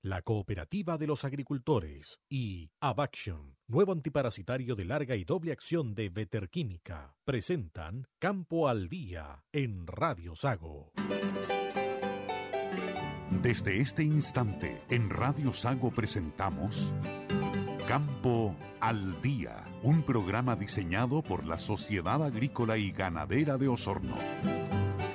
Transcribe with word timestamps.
La 0.00 0.22
cooperativa 0.22 0.96
de 0.96 1.06
los 1.06 1.26
agricultores, 1.26 2.18
y 2.30 2.70
Abaction, 2.80 3.58
nuevo 3.66 3.92
antiparasitario 3.92 4.74
de 4.74 4.86
larga 4.86 5.16
y 5.16 5.24
doble 5.24 5.52
acción 5.52 5.94
de 5.94 6.08
Veterquímica, 6.08 7.14
presentan 7.26 8.06
Campo 8.18 8.70
al 8.70 8.88
Día 8.88 9.44
en 9.52 9.86
Radio 9.86 10.34
Sago. 10.34 10.92
Desde 13.42 13.80
este 13.80 14.02
instante, 14.02 14.80
en 14.88 15.10
Radio 15.10 15.52
Sago 15.52 15.90
presentamos 15.90 16.94
Campo 17.86 18.56
al 18.80 19.20
Día, 19.20 19.62
un 19.82 20.04
programa 20.04 20.56
diseñado 20.56 21.20
por 21.20 21.44
la 21.44 21.58
Sociedad 21.58 22.24
Agrícola 22.24 22.78
y 22.78 22.92
Ganadera 22.92 23.58
de 23.58 23.68
Osorno 23.68 24.16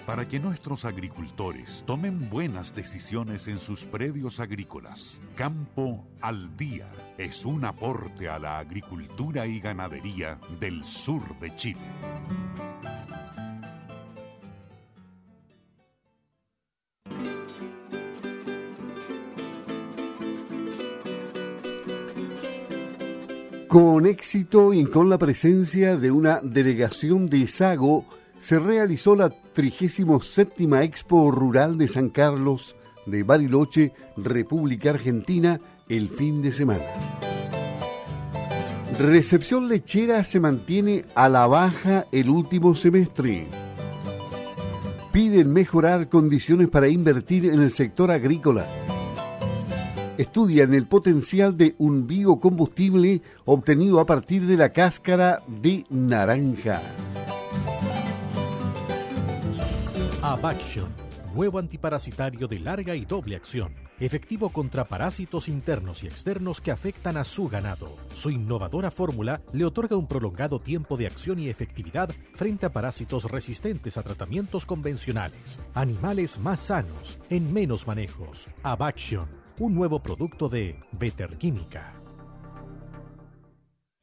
para 0.08 0.26
que 0.26 0.40
nuestros 0.40 0.86
agricultores 0.86 1.84
tomen 1.86 2.30
buenas 2.30 2.74
decisiones 2.74 3.50
en 3.50 3.60
sus 3.60 3.84
predios 3.84 4.40
agrícolas. 4.40 5.20
Campo 5.36 6.08
al 6.22 6.56
Día 6.56 6.88
es 7.18 7.44
un 7.44 7.66
aporte 7.66 8.30
a 8.30 8.40
la 8.40 8.58
agricultura 8.58 9.46
y 9.46 9.60
ganadería 9.60 10.40
del 10.62 10.82
sur 10.86 11.22
de 11.42 11.54
Chile. 11.58 11.82
Con 23.68 24.06
éxito 24.06 24.74
y 24.74 24.86
con 24.86 25.10
la 25.10 25.18
presencia 25.18 25.98
de 25.98 26.12
una 26.12 26.40
delegación 26.42 27.28
de 27.28 27.46
Sago, 27.50 28.06
se 28.40 28.60
realizó 28.60 29.16
la 29.16 29.30
37 29.30 30.68
Expo 30.84 31.32
Rural 31.32 31.78
de 31.78 31.88
San 31.88 32.10
Carlos 32.10 32.76
de 33.06 33.24
Bariloche, 33.24 33.94
República 34.18 34.92
Argentina, 34.92 35.60
el 35.90 36.10
fin 36.10 36.42
de 36.42 36.52
semana. 36.52 36.86
Recepción 39.00 39.68
lechera 39.68 40.24
se 40.24 40.40
mantiene 40.40 41.06
a 41.16 41.30
la 41.30 41.48
baja 41.48 42.06
el 42.12 42.30
último 42.30 42.76
semestre. 42.76 43.48
Piden 45.12 45.52
mejorar 45.52 46.10
condiciones 46.10 46.68
para 46.68 46.88
invertir 46.88 47.46
en 47.46 47.62
el 47.62 47.72
sector 47.72 48.12
agrícola. 48.12 48.68
Estudian 50.18 50.74
el 50.74 50.88
potencial 50.88 51.56
de 51.58 51.76
un 51.78 52.08
biocombustible 52.08 53.22
obtenido 53.46 54.00
a 54.00 54.06
partir 54.06 54.48
de 54.48 54.58
la 54.58 54.74
cáscara 54.74 55.44
de 55.48 55.86
naranja. 55.90 56.82
Abaction, 60.34 60.90
nuevo 61.34 61.58
antiparasitario 61.58 62.50
de 62.50 62.60
larga 62.60 62.98
y 62.98 63.06
doble 63.06 63.38
acción, 63.38 63.74
efectivo 63.98 64.50
contra 64.50 64.84
parásitos 64.84 65.48
internos 65.48 66.04
y 66.04 66.08
externos 66.08 66.60
que 66.60 66.72
afectan 66.72 67.16
a 67.16 67.24
su 67.24 67.48
ganado. 67.48 67.96
Su 68.14 68.30
innovadora 68.30 68.92
fórmula 68.92 69.42
le 69.54 69.64
otorga 69.64 69.96
un 69.96 70.06
prolongado 70.06 70.60
tiempo 70.60 70.98
de 70.98 71.08
acción 71.08 71.40
y 71.40 71.48
efectividad 71.48 72.10
frente 72.34 72.66
a 72.66 72.74
parásitos 72.74 73.24
resistentes 73.24 73.98
a 73.98 74.04
tratamientos 74.04 74.66
convencionales, 74.66 75.62
animales 75.74 76.38
más 76.38 76.60
sanos, 76.60 77.20
en 77.30 77.54
menos 77.54 77.88
manejos. 77.88 78.48
Abaction, 78.64 79.30
un 79.60 79.76
nuevo 79.76 80.04
producto 80.04 80.50
de 80.50 80.78
Better 80.92 81.38
Química. 81.38 81.97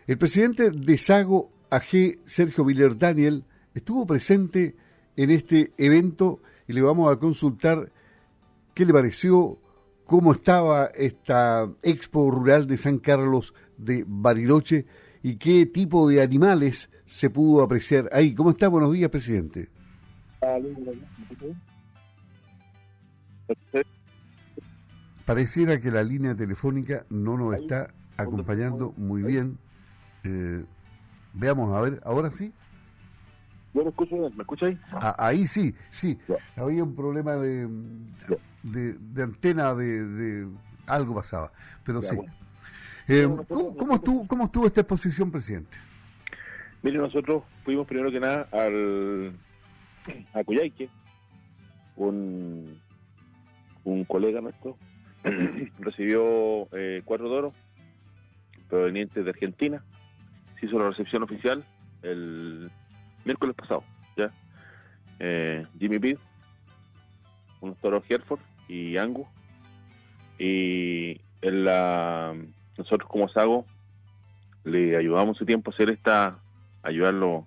El 0.06 0.18
presidente 0.18 0.70
de 0.70 0.98
Sago 0.98 1.50
AG, 1.70 2.18
Sergio 2.26 2.64
Viller 2.64 2.98
Daniel, 2.98 3.44
estuvo 3.74 4.06
presente 4.06 4.74
en 5.16 5.30
este 5.30 5.72
evento 5.78 6.40
y 6.66 6.72
le 6.72 6.82
vamos 6.82 7.12
a 7.12 7.16
consultar 7.18 7.90
qué 8.74 8.84
le 8.84 8.92
pareció, 8.92 9.58
cómo 10.04 10.32
estaba 10.32 10.86
esta 10.94 11.70
Expo 11.82 12.30
Rural 12.30 12.66
de 12.66 12.76
San 12.76 12.98
Carlos 12.98 13.54
de 13.78 14.04
Bariloche 14.06 14.86
y 15.22 15.36
qué 15.36 15.64
tipo 15.66 16.08
de 16.08 16.20
animales 16.20 16.90
se 17.06 17.30
pudo 17.30 17.62
apreciar 17.62 18.10
ahí. 18.12 18.34
¿Cómo 18.34 18.50
está? 18.50 18.68
Buenos 18.68 18.92
días, 18.92 19.10
presidente. 19.10 19.68
Pareciera 25.24 25.80
que 25.80 25.90
la 25.90 26.02
línea 26.02 26.34
telefónica 26.34 27.06
no 27.08 27.38
nos 27.38 27.54
está 27.54 27.94
acompañando 28.16 28.92
muy 28.96 29.22
bien. 29.22 29.58
Eh, 30.24 30.64
veamos, 31.32 31.74
a 31.74 31.80
ver, 31.80 32.00
¿ahora 32.04 32.30
sí? 32.30 32.52
Yo 33.72 33.82
lo 33.82 33.88
escucho 33.88 34.16
bien, 34.16 34.32
¿me 34.36 34.42
escucha 34.42 34.66
ahí? 34.66 34.78
Ah, 34.92 35.16
ahí 35.18 35.46
sí, 35.46 35.74
sí. 35.90 36.18
Había 36.56 36.84
un 36.84 36.94
problema 36.94 37.36
de, 37.36 37.68
de, 38.64 39.22
antena, 39.22 39.74
de, 39.74 40.48
algo 40.86 41.14
pasaba, 41.14 41.52
pero 41.84 42.02
sí. 42.02 42.16
Eh, 43.06 43.28
¿cómo, 43.48 43.94
estuvo, 43.96 44.26
¿Cómo 44.26 44.44
estuvo 44.44 44.66
esta 44.66 44.80
exposición, 44.80 45.30
presidente? 45.30 45.76
Mire, 46.82 46.98
nosotros 46.98 47.44
fuimos 47.64 47.86
primero 47.86 48.10
que 48.10 48.20
nada 48.20 48.48
al, 48.50 49.32
a 50.32 50.44
Cuyayque, 50.44 50.88
un, 51.96 52.80
un 53.84 54.04
colega 54.04 54.40
nuestro 54.40 54.76
recibió 55.78 56.68
eh, 56.72 57.02
cuatro 57.04 57.28
toros 57.28 57.54
provenientes 58.68 59.24
de 59.24 59.30
Argentina, 59.30 59.84
se 60.58 60.66
hizo 60.66 60.78
la 60.78 60.88
recepción 60.88 61.22
oficial 61.22 61.64
el 62.02 62.70
miércoles 63.24 63.54
pasado, 63.54 63.84
¿ya? 64.16 64.32
Eh, 65.18 65.66
Jimmy 65.78 65.98
Pitt, 65.98 66.18
unos 67.60 67.78
toros 67.78 68.02
Hereford 68.08 68.40
y 68.68 68.96
Angus, 68.96 69.26
y 70.38 71.20
en 71.42 71.64
la, 71.64 72.34
nosotros 72.76 73.08
como 73.08 73.28
Sago 73.28 73.66
le 74.64 74.96
ayudamos 74.96 75.36
su 75.36 75.44
tiempo 75.44 75.70
a 75.70 75.74
hacer 75.74 75.90
esta, 75.90 76.38
ayudarlo 76.82 77.46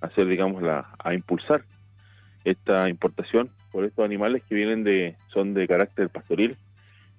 hacer, 0.00 0.26
digamos, 0.26 0.62
la, 0.62 0.90
a 0.98 1.14
impulsar 1.14 1.64
esta 2.44 2.88
importación 2.88 3.50
por 3.72 3.84
estos 3.84 4.04
animales 4.04 4.42
que 4.48 4.54
vienen 4.54 4.84
de, 4.84 5.16
son 5.32 5.54
de 5.54 5.66
carácter 5.66 6.08
pastoril, 6.08 6.56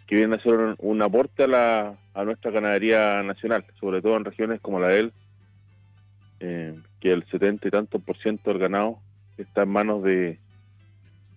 que 0.08 0.16
vienen 0.16 0.34
a 0.34 0.38
hacer 0.38 0.76
un, 0.80 1.02
aporte 1.02 1.44
a, 1.44 1.48
la, 1.48 1.96
a 2.14 2.24
nuestra 2.24 2.52
ganadería 2.52 3.22
nacional, 3.24 3.66
sobre 3.80 4.02
todo 4.02 4.18
en 4.18 4.26
regiones 4.26 4.62
como 4.62 4.80
la 4.80 4.88
de 4.88 5.00
él, 5.00 5.14
eh, 6.40 6.80
que 7.00 7.12
el 7.12 7.26
70 7.26 7.68
y 7.68 7.72
tanto 7.72 8.00
por 8.00 8.18
ciento 8.18 8.50
del 8.50 8.60
ganado 8.60 9.00
está 9.38 9.64
en 9.64 9.70
manos 9.70 10.04
de, 10.04 10.40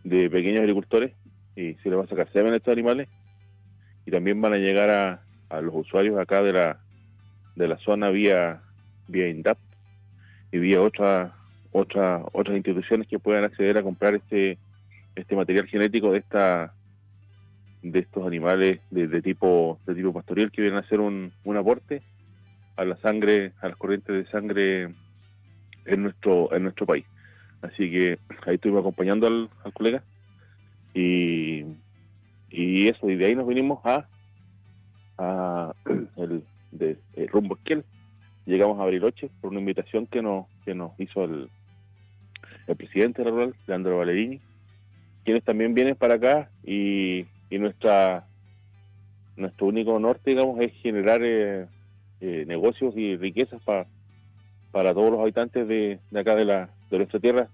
de 0.05 0.31
pequeños 0.31 0.61
agricultores 0.61 1.13
y 1.57 1.75
se 1.75 1.91
les 1.91 1.99
va 1.99 2.05
a 2.05 2.09
sacar 2.09 2.31
semen 2.33 2.53
a 2.53 2.57
estos 2.57 2.73
animales 2.73 3.09
y 4.07 4.11
también 4.11 4.41
van 4.41 4.53
a 4.53 4.59
llegar 4.59 4.91
a, 4.91 5.23
a 5.49 5.61
los 5.61 5.75
usuarios 5.75 6.19
acá 6.19 6.43
de 6.43 6.53
la 6.53 6.81
de 7.57 7.69
la 7.69 7.79
zona 7.79 8.11
vía 8.11 8.63
vía 9.09 9.29
INDAP 9.29 9.59
y 10.53 10.59
vía 10.59 10.81
otra, 10.81 11.35
otra, 11.73 12.23
otras 12.33 12.57
instituciones 12.57 13.07
que 13.07 13.19
puedan 13.19 13.45
acceder 13.45 13.79
a 13.79 13.83
comprar 13.83 14.15
este 14.15 14.59
este 15.15 15.37
material 15.37 15.67
genético 15.67 16.13
de 16.13 16.19
esta 16.19 16.73
de 17.83 17.99
estos 17.99 18.27
animales 18.27 18.81
de, 18.91 19.23
tipo 19.23 19.79
de 19.87 19.95
tipo 19.95 20.13
pastoril 20.13 20.51
que 20.51 20.63
vienen 20.63 20.79
a 20.79 20.83
hacer 20.83 21.01
un, 21.01 21.33
un 21.45 21.57
aporte 21.57 22.03
a 22.77 22.85
la 22.85 22.97
sangre 22.97 23.53
a 23.61 23.69
las 23.69 23.77
corrientes 23.77 24.15
de 24.15 24.31
sangre 24.31 24.95
en 25.87 26.03
nuestro 26.03 26.53
en 26.55 26.63
nuestro 26.63 26.87
país. 26.87 27.05
Así 27.63 27.91
que 27.91 28.19
ahí 28.47 28.55
estuve 28.55 28.79
acompañando 28.79 29.27
al, 29.27 29.51
colega 29.73 30.03
y 30.95 31.65
y 32.51 32.89
eso 32.89 33.09
y 33.09 33.17
de 33.17 33.27
ahí 33.27 33.35
nos 33.35 33.47
vinimos 33.47 33.81
a 33.85 34.07
a 35.19 35.75
el 36.17 36.43
de, 36.73 36.97
eh, 37.15 37.27
rumbo 37.31 37.57
Esquel 37.57 37.85
llegamos 38.47 38.81
a 38.81 38.85
Bariloche 38.85 39.31
por 39.41 39.51
una 39.51 39.61
invitación 39.61 40.07
que 40.07 40.23
nos 40.23 40.47
que 40.65 40.75
nos 40.75 40.99
hizo 40.99 41.25
el, 41.25 41.49
el 42.67 42.77
presidente 42.77 43.23
de 43.23 43.25
la 43.27 43.31
rural 43.31 43.55
Leandro 43.67 43.99
Valerini 43.99 44.41
quienes 45.25 45.45
también 45.45 45.75
vienen 45.75 45.97
para 45.97 46.15
acá 46.15 46.51
y, 46.65 47.27
nuestra 47.51 48.27
nuestro 49.37 49.67
único 49.67 49.99
norte, 49.99 50.31
digamos, 50.31 50.61
es 50.61 50.73
generar 50.83 51.21
eh, 51.23 51.67
eh, 52.21 52.45
negocios 52.47 52.97
y 52.97 53.17
riquezas 53.17 53.61
para 53.63 53.87
para 54.71 54.95
todos 54.95 55.11
los 55.11 55.21
habitantes 55.21 55.67
de, 55.67 55.99
acá 56.15 56.37
de, 56.37 56.45
la, 56.45 56.71
de 56.91 56.99
nuestra 56.99 57.21
tierra 57.21 57.49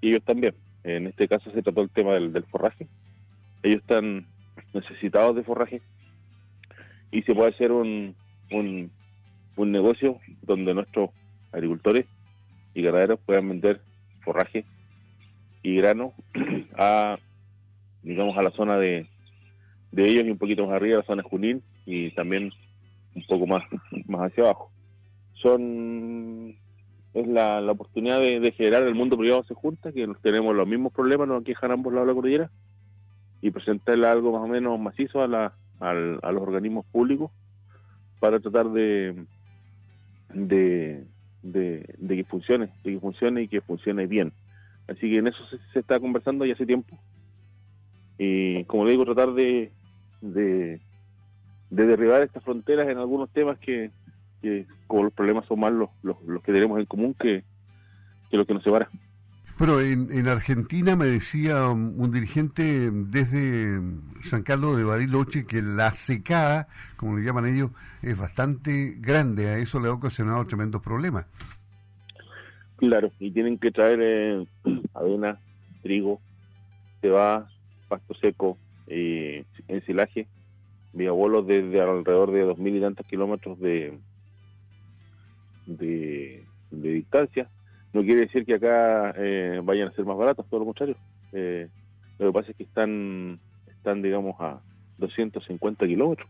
y 0.00 0.10
ellos 0.10 0.24
también. 0.24 0.54
En 0.84 1.06
este 1.06 1.28
caso 1.28 1.50
se 1.50 1.62
trató 1.62 1.82
el 1.82 1.90
tema 1.90 2.14
del, 2.14 2.32
del 2.32 2.44
forraje. 2.44 2.86
Ellos 3.62 3.80
están 3.80 4.26
necesitados 4.72 5.36
de 5.36 5.42
forraje 5.42 5.82
y 7.10 7.22
se 7.22 7.34
puede 7.34 7.50
hacer 7.50 7.72
un, 7.72 8.14
un, 8.50 8.90
un 9.56 9.72
negocio 9.72 10.18
donde 10.42 10.74
nuestros 10.74 11.10
agricultores 11.52 12.06
y 12.74 12.82
ganaderos 12.82 13.20
puedan 13.26 13.48
vender 13.48 13.80
forraje 14.22 14.64
y 15.62 15.76
grano 15.76 16.12
a, 16.78 17.18
digamos, 18.02 18.36
a 18.38 18.42
la 18.42 18.50
zona 18.52 18.78
de, 18.78 19.06
de 19.92 20.08
ellos 20.08 20.26
y 20.26 20.30
un 20.30 20.38
poquito 20.38 20.66
más 20.66 20.76
arriba, 20.76 20.98
la 20.98 21.04
zona 21.04 21.22
Junín 21.22 21.62
y 21.84 22.10
también 22.12 22.52
un 23.14 23.22
poco 23.24 23.46
más, 23.46 23.64
más 24.06 24.30
hacia 24.30 24.44
abajo. 24.44 24.70
Son 25.34 26.56
es 27.14 27.26
la, 27.26 27.60
la 27.60 27.72
oportunidad 27.72 28.20
de, 28.20 28.52
generar 28.52 28.82
el 28.84 28.94
mundo 28.94 29.18
privado 29.18 29.42
se 29.44 29.54
junta, 29.54 29.92
que 29.92 30.06
tenemos 30.22 30.54
los 30.54 30.66
mismos 30.66 30.92
problemas, 30.92 31.28
nos 31.28 31.44
quejan 31.44 31.72
ambos 31.72 31.92
lados 31.92 32.06
de 32.06 32.12
la 32.12 32.14
cordillera, 32.14 32.50
y 33.42 33.50
presentarle 33.50 34.06
algo 34.06 34.32
más 34.32 34.42
o 34.42 34.48
menos 34.48 34.78
macizo 34.78 35.22
a, 35.22 35.26
la, 35.28 35.52
a 35.80 35.92
los 36.32 36.42
organismos 36.42 36.84
públicos 36.86 37.30
para 38.20 38.38
tratar 38.38 38.70
de, 38.70 39.24
de, 40.34 41.04
de, 41.42 41.94
de 41.98 42.16
que 42.16 42.24
funcione, 42.24 42.70
de 42.84 42.92
que 42.92 43.00
funcione 43.00 43.42
y 43.42 43.48
que 43.48 43.60
funcione 43.60 44.06
bien. 44.06 44.32
Así 44.88 45.00
que 45.00 45.18
en 45.18 45.28
eso 45.28 45.38
se, 45.72 45.78
está 45.78 45.98
conversando 46.00 46.44
ya 46.44 46.54
hace 46.54 46.66
tiempo. 46.66 46.98
Y 48.18 48.64
como 48.64 48.84
le 48.84 48.92
digo, 48.92 49.04
tratar 49.04 49.32
de, 49.32 49.72
de, 50.20 50.80
derribar 51.70 52.22
estas 52.22 52.42
fronteras 52.42 52.88
en 52.88 52.98
algunos 52.98 53.30
temas 53.30 53.58
que, 53.58 53.90
como 54.86 55.04
los 55.04 55.12
problemas 55.12 55.46
son 55.46 55.60
más 55.60 55.72
los, 55.72 55.90
los, 56.02 56.42
que 56.42 56.52
tenemos 56.52 56.78
en 56.78 56.86
común 56.86 57.14
que, 57.14 57.44
que 58.30 58.36
lo 58.36 58.46
que 58.46 58.54
nos 58.54 58.62
separa. 58.62 58.88
Bueno, 59.58 59.78
en, 59.80 60.10
en, 60.10 60.26
Argentina 60.26 60.96
me 60.96 61.04
decía 61.04 61.68
un, 61.68 62.10
dirigente 62.10 62.90
desde 62.90 63.78
San 64.22 64.42
Carlos 64.42 64.78
de 64.78 64.84
Bariloche 64.84 65.44
que 65.44 65.60
la 65.60 65.92
secada, 65.92 66.68
como 66.96 67.18
le 67.18 67.24
llaman 67.24 67.46
ellos, 67.46 67.70
es 68.00 68.18
bastante 68.18 68.96
grande. 68.98 69.48
A 69.48 69.58
eso 69.58 69.78
le 69.78 69.88
ha 69.88 69.92
ocasionado 69.92 70.46
tremendos 70.46 70.80
problemas. 70.80 71.26
Claro, 72.76 73.12
y 73.18 73.30
tienen 73.32 73.58
que 73.58 73.70
traer 73.70 73.98
eh, 74.02 74.46
avena, 74.94 75.38
trigo, 75.82 76.20
cebada, 77.02 77.50
pasto 77.88 78.14
seco, 78.14 78.56
eh, 78.86 79.44
ensilaje, 79.68 80.26
bolos 80.94 81.46
desde 81.46 81.82
alrededor 81.82 82.32
de 82.32 82.40
dos 82.40 82.56
mil 82.56 82.76
y 82.76 82.80
tantos 82.80 83.06
kilómetros 83.06 83.60
de, 83.60 83.98
de, 85.66 86.44
distancia. 86.70 87.48
No 87.92 88.02
quiere 88.02 88.22
decir 88.22 88.44
que 88.44 88.54
acá 88.54 89.14
eh, 89.16 89.60
vayan 89.62 89.88
a 89.88 89.92
ser 89.92 90.04
más 90.04 90.16
baratos, 90.16 90.46
todo 90.48 90.60
lo 90.60 90.66
contrario. 90.66 90.96
Eh, 91.32 91.68
lo 92.18 92.26
que 92.26 92.32
pasa 92.32 92.50
es 92.50 92.56
que 92.56 92.62
están, 92.64 93.40
están 93.66 94.02
digamos, 94.02 94.36
a 94.40 94.60
250 94.98 95.86
kilómetros. 95.86 96.28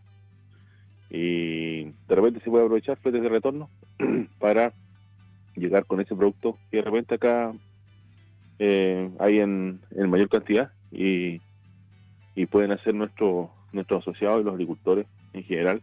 Y 1.11 1.85
de 1.85 2.15
repente 2.15 2.41
se 2.41 2.51
puede 2.51 2.65
aprovechar 2.65 2.97
fletes 2.99 3.23
de 3.23 3.29
retorno 3.29 3.69
para 4.39 4.73
llegar 5.57 5.85
con 5.85 6.01
ese 6.01 6.15
producto 6.15 6.57
que 6.71 6.79
de 6.79 6.83
repente 6.83 7.17
acá 7.17 7.53
eh, 8.59 9.11
hay 9.19 9.41
en, 9.41 9.81
mayor 10.09 10.29
cantidad 10.29 10.71
y, 10.93 11.41
y 12.37 12.47
pueden 12.47 12.71
hacer 12.71 12.95
nuestro, 12.95 13.51
nuestros 13.73 14.03
asociados 14.03 14.41
y 14.41 14.45
los 14.45 14.55
agricultores 14.55 15.07
en 15.33 15.43
general 15.43 15.83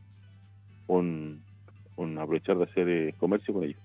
un, 0.88 1.42
aprovechar 1.98 2.58
de 2.58 2.64
hacer 2.64 2.90
eh, 2.90 3.16
comercio 3.18 3.54
con 3.54 3.64
ellos. 3.64 3.80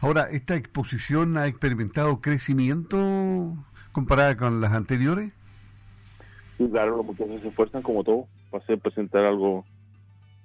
Ahora, 0.00 0.22
¿esta 0.30 0.56
exposición 0.56 1.36
ha 1.36 1.46
experimentado 1.46 2.20
crecimiento 2.20 3.56
comparada 3.92 4.36
con 4.36 4.60
las 4.60 4.72
anteriores? 4.72 5.32
Sí, 6.58 6.68
claro, 6.70 6.96
los 6.96 7.06
muchachos 7.06 7.40
se 7.40 7.48
esfuerzan 7.48 7.82
como 7.82 8.04
todo 8.04 8.26
para 8.50 8.62
hacer 8.62 8.78
presentar 8.78 9.24
algo 9.24 9.64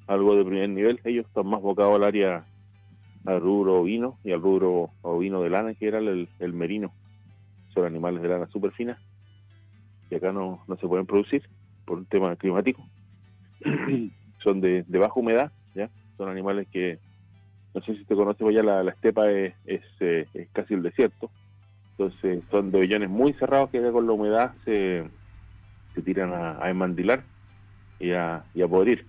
algo 0.07 0.35
de 0.35 0.45
primer 0.45 0.69
nivel. 0.69 0.99
Ellos 1.03 1.25
están 1.25 1.47
más 1.47 1.61
bocados 1.61 1.95
al 1.95 2.03
área 2.03 2.45
al 3.25 3.41
rubro 3.41 3.81
ovino 3.81 4.17
y 4.23 4.31
al 4.31 4.41
rubro 4.41 4.91
ovino 5.01 5.41
de 5.41 5.49
lana, 5.49 5.73
que 5.73 5.87
era 5.87 5.99
el, 5.99 6.29
el 6.39 6.53
merino. 6.53 6.93
Son 7.73 7.85
animales 7.85 8.21
de 8.21 8.29
lana 8.29 8.47
súper 8.47 8.71
finas 8.71 8.97
y 10.09 10.15
acá 10.15 10.31
no, 10.31 10.63
no 10.67 10.77
se 10.77 10.87
pueden 10.87 11.05
producir 11.05 11.43
por 11.85 11.97
un 11.97 12.05
tema 12.05 12.35
climático. 12.37 12.81
son 14.43 14.61
de, 14.61 14.83
de, 14.87 14.97
baja 14.97 15.19
humedad, 15.19 15.51
ya 15.75 15.89
son 16.17 16.29
animales 16.29 16.67
que, 16.71 16.99
no 17.73 17.81
sé 17.81 17.95
si 17.95 18.05
te 18.05 18.15
conoces, 18.15 18.41
pues 18.41 18.55
ya 18.55 18.63
la, 18.63 18.83
la 18.83 18.91
estepa 18.91 19.29
es, 19.29 19.53
es, 19.65 19.81
eh, 19.99 20.27
es, 20.33 20.49
casi 20.51 20.73
el 20.73 20.83
desierto. 20.83 21.29
Entonces 21.91 22.43
son 22.51 22.71
de 22.71 22.79
vellones 22.79 23.09
muy 23.09 23.33
cerrados 23.33 23.69
que 23.69 23.81
con 23.91 24.05
la 24.05 24.13
humedad 24.13 24.53
se, 24.65 25.03
se 25.95 26.01
tiran 26.01 26.31
a, 26.33 26.59
a 26.63 26.71
y 27.99 28.11
a, 28.11 28.43
y 28.53 28.61
a 28.61 28.67
podrir. 28.67 29.05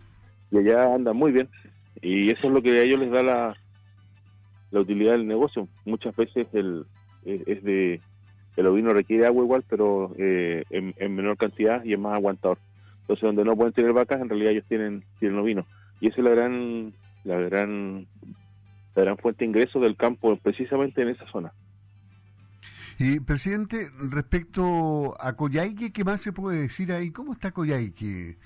Y 0.50 0.58
allá 0.58 0.94
andan 0.94 1.16
muy 1.16 1.32
bien. 1.32 1.48
Y 2.00 2.30
eso 2.30 2.46
es 2.46 2.52
lo 2.52 2.62
que 2.62 2.70
a 2.70 2.82
ellos 2.82 3.00
les 3.00 3.10
da 3.10 3.22
la, 3.22 3.56
la 4.70 4.80
utilidad 4.80 5.12
del 5.12 5.26
negocio. 5.26 5.68
Muchas 5.84 6.14
veces 6.16 6.46
el 6.52 6.86
es 7.24 7.62
de 7.62 8.00
el 8.56 8.66
ovino 8.66 8.92
requiere 8.92 9.26
agua 9.26 9.44
igual, 9.44 9.64
pero 9.68 10.12
eh, 10.18 10.64
en, 10.70 11.14
menor 11.14 11.36
cantidad 11.36 11.84
y 11.84 11.92
es 11.92 11.98
más 11.98 12.14
aguantador. 12.14 12.58
Entonces, 13.02 13.22
donde 13.22 13.44
no 13.44 13.56
pueden 13.56 13.72
tener 13.72 13.92
vacas, 13.92 14.20
en 14.20 14.28
realidad 14.28 14.52
ellos 14.52 14.64
tienen 14.68 15.04
tienen 15.20 15.38
ovino. 15.38 15.64
Y 16.00 16.08
esa 16.08 16.18
es 16.18 16.24
la 16.24 16.30
gran 16.30 16.92
la 17.24 17.36
gran 17.40 18.06
la 18.94 19.02
gran 19.02 19.18
fuente 19.18 19.44
de 19.44 19.50
ingreso 19.50 19.80
del 19.80 19.96
campo, 19.96 20.36
precisamente 20.36 21.02
en 21.02 21.08
esa 21.08 21.26
zona. 21.30 21.52
Y, 22.98 23.20
presidente, 23.20 23.90
respecto 24.10 25.16
a 25.20 25.34
Coyhaique, 25.34 25.92
¿qué 25.92 26.02
más 26.02 26.20
se 26.20 26.32
puede 26.32 26.62
decir 26.62 26.92
ahí? 26.92 27.12
¿Cómo 27.12 27.32
está 27.32 27.52
Coyhaique? 27.52 28.36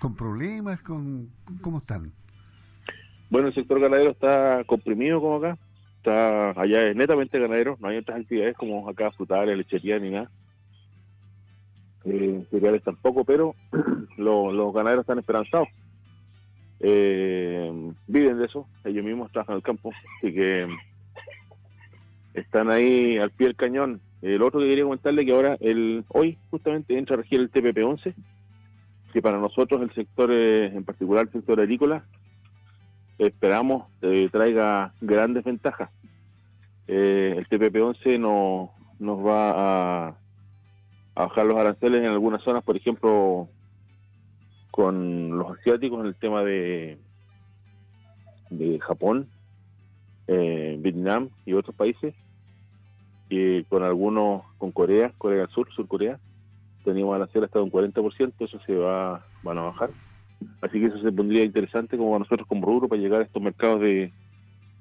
¿Con 0.00 0.16
problemas? 0.16 0.82
¿Con, 0.82 1.30
¿Cómo 1.60 1.78
están? 1.78 2.12
Bueno, 3.30 3.48
el 3.48 3.54
sector 3.54 3.78
ganadero 3.78 4.10
está 4.10 4.64
comprimido 4.64 5.20
como 5.20 5.36
acá, 5.36 5.58
está 5.98 6.60
allá 6.60 6.88
es 6.88 6.96
netamente 6.96 7.38
ganadero, 7.38 7.76
no 7.78 7.88
hay 7.88 7.98
otras 7.98 8.20
actividades 8.20 8.56
como 8.56 8.88
acá 8.88 9.12
frutales, 9.12 9.56
lechería 9.56 9.98
ni 9.98 10.10
nada. 10.10 10.30
Eh, 12.04 12.46
cereales 12.50 12.82
tampoco, 12.82 13.24
pero 13.24 13.54
los, 14.16 14.74
ganaderos 14.74 15.02
están 15.02 15.18
esperanzados. 15.18 15.68
Eh, 16.80 17.92
viven 18.06 18.38
de 18.38 18.46
eso, 18.46 18.66
ellos 18.84 19.04
mismos 19.04 19.32
trabajan 19.32 19.56
el 19.56 19.62
campo, 19.62 19.90
así 20.18 20.32
que 20.32 20.68
están 22.34 22.70
ahí 22.70 23.18
al 23.18 23.30
pie 23.30 23.48
del 23.48 23.56
cañón. 23.56 24.00
El 24.22 24.42
otro 24.42 24.60
que 24.60 24.68
quería 24.68 24.84
comentarle 24.84 25.24
que 25.24 25.32
ahora, 25.32 25.56
el 25.60 26.04
hoy 26.08 26.38
justamente 26.50 26.96
entra 26.96 27.14
a 27.14 27.18
regir 27.18 27.40
el 27.40 27.50
TPP-11, 27.50 28.14
que 29.12 29.22
para 29.22 29.38
nosotros 29.38 29.80
el 29.82 29.92
sector, 29.92 30.30
eh, 30.32 30.66
en 30.66 30.84
particular 30.84 31.26
el 31.26 31.32
sector 31.32 31.60
agrícola, 31.60 32.04
esperamos 33.18 33.88
eh, 34.02 34.28
traiga 34.30 34.92
grandes 35.00 35.44
ventajas. 35.44 35.90
eh, 36.86 37.34
el 37.36 37.48
TPP-11 37.48 38.18
no, 38.18 38.70
nos 38.98 39.24
va 39.24 39.50
a, 39.50 40.16
a 41.14 41.22
bajar 41.26 41.46
los 41.46 41.58
aranceles 41.58 42.02
en 42.02 42.10
algunas 42.10 42.42
zonas, 42.42 42.62
por 42.64 42.76
ejemplo, 42.76 43.48
con 44.78 45.36
los 45.36 45.58
asiáticos 45.58 45.98
en 45.98 46.06
el 46.06 46.14
tema 46.14 46.44
de, 46.44 46.98
de 48.48 48.78
Japón, 48.78 49.26
eh, 50.28 50.78
Vietnam 50.78 51.30
y 51.44 51.54
otros 51.54 51.74
países, 51.74 52.14
y 53.28 53.64
con 53.64 53.82
algunos, 53.82 54.44
con 54.56 54.70
Corea, 54.70 55.12
Corea 55.18 55.40
del 55.40 55.48
Sur, 55.48 55.68
Sur 55.72 55.88
Corea, 55.88 56.20
teníamos 56.84 57.16
arancel 57.16 57.42
hasta 57.42 57.60
un 57.60 57.72
40%, 57.72 58.34
eso 58.38 58.60
se 58.64 58.76
va 58.76 59.26
van 59.42 59.58
a 59.58 59.62
bajar. 59.62 59.90
Así 60.60 60.78
que 60.78 60.86
eso 60.86 61.02
se 61.02 61.10
pondría 61.10 61.42
interesante 61.42 61.98
como 61.98 62.14
a 62.14 62.20
nosotros 62.20 62.46
como 62.46 62.64
rubro 62.64 62.86
para 62.86 63.02
llegar 63.02 63.22
a 63.22 63.24
estos 63.24 63.42
mercados 63.42 63.80
de, 63.80 64.12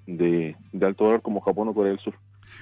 de, 0.05 0.55
alto 0.79 1.05
valor 1.05 1.23
como 1.23 1.41
Japón 1.41 1.69
o 1.69 1.73
Corea 1.73 1.93
del 1.93 2.01
Sur. 2.01 2.13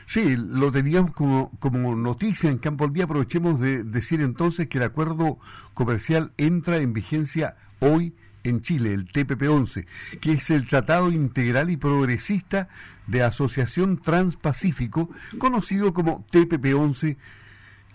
Sí, 0.06 0.36
lo 0.38 0.72
teníamos 0.72 1.12
como, 1.12 1.52
como 1.60 1.96
noticia 1.96 2.50
en 2.50 2.58
Campo 2.58 2.86
al 2.86 2.92
Día. 2.92 3.06
Aprovechemos 3.06 3.60
de 3.60 3.84
decir 3.84 4.22
entonces 4.22 4.68
que 4.68 4.78
el 4.78 4.84
acuerdo 4.84 5.40
comercial 5.74 6.32
entra 6.38 6.78
en 6.78 6.94
vigencia 6.94 7.56
hoy 7.80 8.14
en 8.44 8.62
Chile, 8.62 8.94
el 8.94 9.08
TPP-11, 9.08 9.86
que 10.22 10.34
es 10.34 10.50
el 10.52 10.68
Tratado 10.68 11.12
Integral 11.12 11.70
y 11.72 11.78
Progresista 11.78 12.70
de 13.08 13.24
Asociación 13.24 13.98
Transpacífico, 13.98 15.10
conocido 15.40 15.94
como 15.94 16.26
TPP-11 16.32 17.18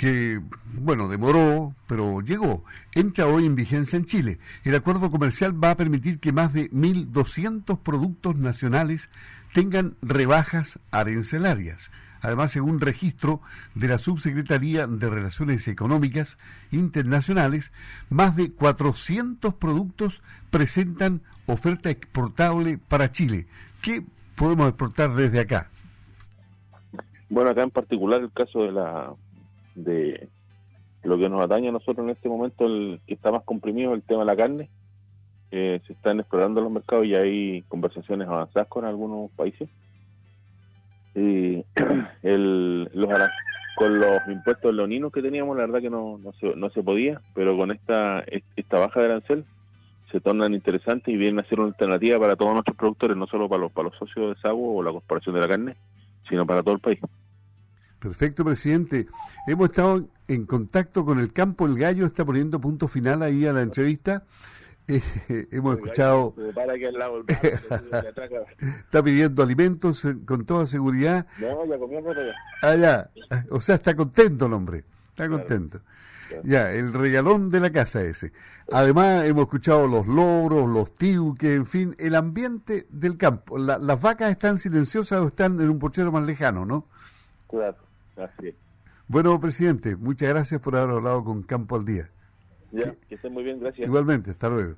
que, 0.00 0.40
bueno, 0.80 1.08
demoró, 1.08 1.74
pero 1.86 2.22
llegó. 2.22 2.64
Entra 2.94 3.26
hoy 3.26 3.44
en 3.44 3.54
vigencia 3.54 3.98
en 3.98 4.06
Chile. 4.06 4.38
El 4.64 4.74
acuerdo 4.74 5.10
comercial 5.10 5.62
va 5.62 5.72
a 5.72 5.76
permitir 5.76 6.20
que 6.20 6.32
más 6.32 6.54
de 6.54 6.70
1.200 6.70 7.78
productos 7.80 8.34
nacionales 8.36 9.10
tengan 9.52 9.96
rebajas 10.02 10.78
arancelarias. 10.90 11.90
Además, 12.22 12.50
según 12.50 12.80
registro 12.80 13.40
de 13.74 13.88
la 13.88 13.98
Subsecretaría 13.98 14.86
de 14.86 15.08
Relaciones 15.08 15.66
Económicas 15.68 16.38
Internacionales, 16.70 17.72
más 18.10 18.36
de 18.36 18.52
400 18.52 19.54
productos 19.54 20.22
presentan 20.50 21.22
oferta 21.46 21.88
exportable 21.90 22.78
para 22.78 23.10
Chile. 23.10 23.46
¿Qué 23.80 24.02
podemos 24.36 24.68
exportar 24.68 25.14
desde 25.14 25.40
acá? 25.40 25.70
Bueno, 27.30 27.50
acá 27.50 27.62
en 27.62 27.70
particular 27.70 28.20
el 28.20 28.32
caso 28.32 28.64
de 28.64 28.72
la 28.72 29.14
de 29.74 30.28
lo 31.02 31.16
que 31.16 31.28
nos 31.28 31.42
atañe 31.42 31.68
a 31.68 31.72
nosotros 31.72 32.04
en 32.04 32.10
este 32.10 32.28
momento, 32.28 32.66
el 32.66 33.00
que 33.06 33.14
está 33.14 33.32
más 33.32 33.44
comprimido, 33.44 33.94
el 33.94 34.02
tema 34.02 34.20
de 34.20 34.26
la 34.26 34.36
carne. 34.36 34.68
Eh, 35.52 35.80
se 35.86 35.92
están 35.92 36.20
explorando 36.20 36.60
los 36.60 36.70
mercados 36.70 37.06
y 37.06 37.14
hay 37.14 37.62
conversaciones 37.62 38.28
avanzadas 38.28 38.68
con 38.68 38.84
algunos 38.84 39.30
países. 39.32 39.68
Y 41.14 41.64
el, 42.22 42.84
los, 42.94 43.10
con 43.76 43.98
los 43.98 44.20
impuestos 44.28 44.74
leoninos 44.74 45.12
que 45.12 45.22
teníamos, 45.22 45.56
la 45.56 45.66
verdad 45.66 45.80
que 45.80 45.90
no, 45.90 46.18
no, 46.18 46.32
se, 46.34 46.54
no 46.54 46.70
se 46.70 46.82
podía, 46.82 47.20
pero 47.34 47.56
con 47.56 47.72
esta, 47.72 48.24
esta 48.56 48.78
baja 48.78 49.00
de 49.00 49.06
arancel 49.06 49.44
se 50.12 50.20
tornan 50.20 50.54
interesantes 50.54 51.12
y 51.12 51.16
vienen 51.16 51.40
a 51.40 51.48
ser 51.48 51.60
una 51.60 51.68
alternativa 51.68 52.18
para 52.18 52.36
todos 52.36 52.52
nuestros 52.52 52.76
productores, 52.76 53.16
no 53.16 53.26
solo 53.26 53.48
para 53.48 53.62
los, 53.62 53.72
para 53.72 53.88
los 53.88 53.98
socios 53.98 54.34
de 54.34 54.42
Sago 54.42 54.76
o 54.76 54.82
la 54.82 54.92
Corporación 54.92 55.34
de 55.34 55.40
la 55.40 55.48
Carne, 55.48 55.76
sino 56.28 56.46
para 56.46 56.62
todo 56.62 56.74
el 56.74 56.80
país. 56.80 57.00
Perfecto, 57.98 58.44
presidente. 58.44 59.06
Hemos 59.46 59.68
estado 59.68 60.08
en 60.26 60.46
contacto 60.46 61.04
con 61.04 61.18
el 61.18 61.32
campo 61.32 61.66
El 61.66 61.78
Gallo, 61.78 62.06
está 62.06 62.24
poniendo 62.24 62.60
punto 62.60 62.88
final 62.88 63.22
ahí 63.22 63.46
a 63.46 63.52
la 63.52 63.62
entrevista. 63.62 64.24
Hemos 65.50 65.76
escuchado... 65.76 66.34
está 68.62 69.02
pidiendo 69.02 69.42
alimentos 69.42 70.04
eh, 70.04 70.16
con 70.24 70.44
toda 70.44 70.66
seguridad. 70.66 71.26
No, 71.38 71.66
ya 71.66 71.78
comió 71.78 72.00
Ah, 72.62 72.76
ya. 72.76 73.10
O 73.50 73.60
sea, 73.60 73.76
está 73.76 73.94
contento 73.94 74.46
el 74.46 74.52
hombre. 74.52 74.84
Está 75.10 75.28
contento. 75.28 75.80
Ya, 76.44 76.72
el 76.72 76.92
regalón 76.92 77.50
de 77.50 77.60
la 77.60 77.70
casa 77.70 78.02
ese. 78.02 78.32
Además, 78.72 79.24
hemos 79.24 79.42
escuchado 79.42 79.88
los 79.88 80.06
logros, 80.06 80.68
los 80.68 80.94
tiuques, 80.94 81.50
en 81.50 81.66
fin, 81.66 81.96
el 81.98 82.14
ambiente 82.14 82.86
del 82.90 83.16
campo. 83.16 83.58
las 83.58 84.00
vacas 84.00 84.30
están 84.30 84.58
silenciosas 84.58 85.20
o 85.20 85.26
están 85.28 85.60
en 85.60 85.68
un 85.68 85.78
pochero 85.78 86.12
más 86.12 86.24
lejano, 86.24 86.64
¿no? 86.64 86.86
Claro. 87.48 87.76
Bueno, 89.08 89.40
presidente, 89.40 89.96
muchas 89.96 90.28
gracias 90.28 90.60
por 90.60 90.76
haber 90.76 90.94
hablado 90.96 91.24
con 91.24 91.42
Campo 91.42 91.74
al 91.74 91.84
Día. 91.84 92.10
Ya, 92.72 92.94
que, 93.08 93.16
estén 93.16 93.32
muy 93.32 93.42
bien, 93.42 93.60
gracias. 93.60 93.86
Igualmente, 93.86 94.30
hasta 94.30 94.48
luego. 94.48 94.76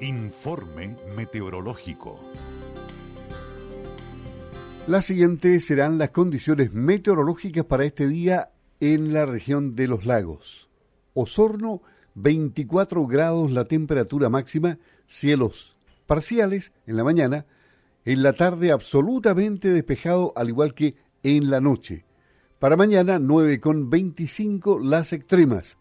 Informe 0.00 0.96
meteorológico. 1.16 2.20
La 4.88 5.00
siguiente 5.00 5.60
serán 5.60 5.98
las 5.98 6.10
condiciones 6.10 6.72
meteorológicas 6.72 7.64
para 7.64 7.84
este 7.84 8.08
día 8.08 8.50
en 8.80 9.12
la 9.12 9.26
región 9.26 9.76
de 9.76 9.86
los 9.86 10.06
lagos. 10.06 10.68
Osorno 11.14 11.82
24 12.14 13.06
grados 13.06 13.52
la 13.52 13.64
temperatura 13.64 14.28
máxima, 14.28 14.78
cielos 15.06 15.71
parciales 16.12 16.74
en 16.86 16.98
la 16.98 17.04
mañana, 17.04 17.46
en 18.04 18.22
la 18.22 18.34
tarde 18.34 18.70
absolutamente 18.70 19.72
despejado 19.72 20.34
al 20.36 20.50
igual 20.50 20.74
que 20.74 20.94
en 21.22 21.48
la 21.48 21.58
noche. 21.58 22.04
Para 22.58 22.76
mañana 22.76 23.18
9 23.18 23.58
con 23.60 23.88
25 23.88 24.78
las 24.78 25.14
extremas, 25.14 25.78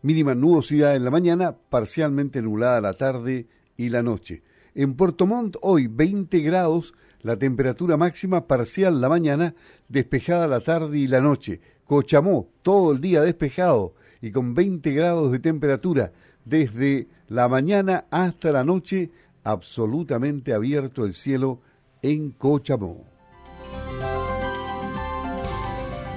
mínima 0.00 0.36
nubosidad 0.36 0.94
en 0.94 1.02
la 1.02 1.10
mañana, 1.10 1.56
parcialmente 1.56 2.40
nublada 2.40 2.80
la 2.80 2.92
tarde 2.92 3.48
y 3.76 3.88
la 3.88 4.04
noche. 4.04 4.44
En 4.76 4.94
Puerto 4.94 5.26
Montt 5.26 5.56
hoy 5.60 5.88
20 5.88 6.38
grados, 6.38 6.94
la 7.22 7.36
temperatura 7.36 7.96
máxima 7.96 8.46
parcial 8.46 9.00
la 9.00 9.08
mañana, 9.08 9.56
despejada 9.88 10.46
la 10.46 10.60
tarde 10.60 10.98
y 10.98 11.08
la 11.08 11.20
noche. 11.20 11.60
Cochamó 11.84 12.48
todo 12.62 12.92
el 12.92 13.00
día 13.00 13.22
despejado, 13.22 13.96
y 14.22 14.30
con 14.30 14.54
20 14.54 14.92
grados 14.92 15.32
de 15.32 15.40
temperatura 15.40 16.12
desde 16.44 17.08
la 17.28 17.48
mañana 17.48 18.06
hasta 18.10 18.52
la 18.52 18.62
noche, 18.62 19.10
absolutamente 19.44 20.52
abierto 20.52 21.04
el 21.04 21.14
cielo 21.14 21.60
en 22.02 22.30
Cochamó. 22.32 23.04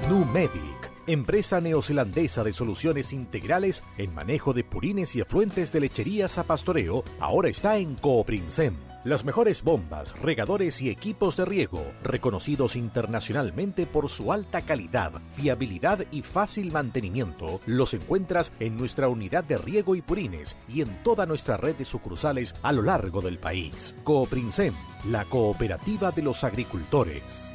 Numedic, 0.09 0.91
empresa 1.05 1.61
neozelandesa 1.61 2.43
de 2.43 2.53
soluciones 2.53 3.13
integrales 3.13 3.83
en 3.97 4.15
manejo 4.15 4.53
de 4.53 4.63
purines 4.63 5.15
y 5.15 5.21
afluentes 5.21 5.71
de 5.71 5.81
lecherías 5.81 6.37
a 6.37 6.43
pastoreo, 6.43 7.03
ahora 7.19 7.49
está 7.49 7.77
en 7.77 7.95
Cooprinsem 7.95 8.75
las 9.07 9.23
mejores 9.23 9.63
bombas, 9.63 10.19
regadores 10.19 10.81
y 10.81 10.89
equipos 10.89 11.37
de 11.37 11.45
riego, 11.45 11.81
reconocidos 12.03 12.75
internacionalmente 12.75 13.85
por 13.85 14.09
su 14.09 14.33
alta 14.33 14.63
calidad, 14.63 15.13
fiabilidad 15.31 16.05
y 16.11 16.23
fácil 16.23 16.73
mantenimiento, 16.73 17.61
los 17.65 17.93
encuentras 17.93 18.51
en 18.59 18.75
nuestra 18.75 19.07
unidad 19.07 19.45
de 19.45 19.57
riego 19.57 19.95
y 19.95 20.01
purines 20.01 20.57
y 20.67 20.81
en 20.81 21.01
toda 21.03 21.25
nuestra 21.25 21.55
red 21.55 21.75
de 21.75 21.85
sucursales 21.85 22.53
a 22.63 22.73
lo 22.73 22.81
largo 22.81 23.21
del 23.21 23.39
país. 23.39 23.95
Cooprinsem, 24.03 24.73
la 25.09 25.23
cooperativa 25.23 26.11
de 26.11 26.23
los 26.23 26.43
agricultores. 26.43 27.53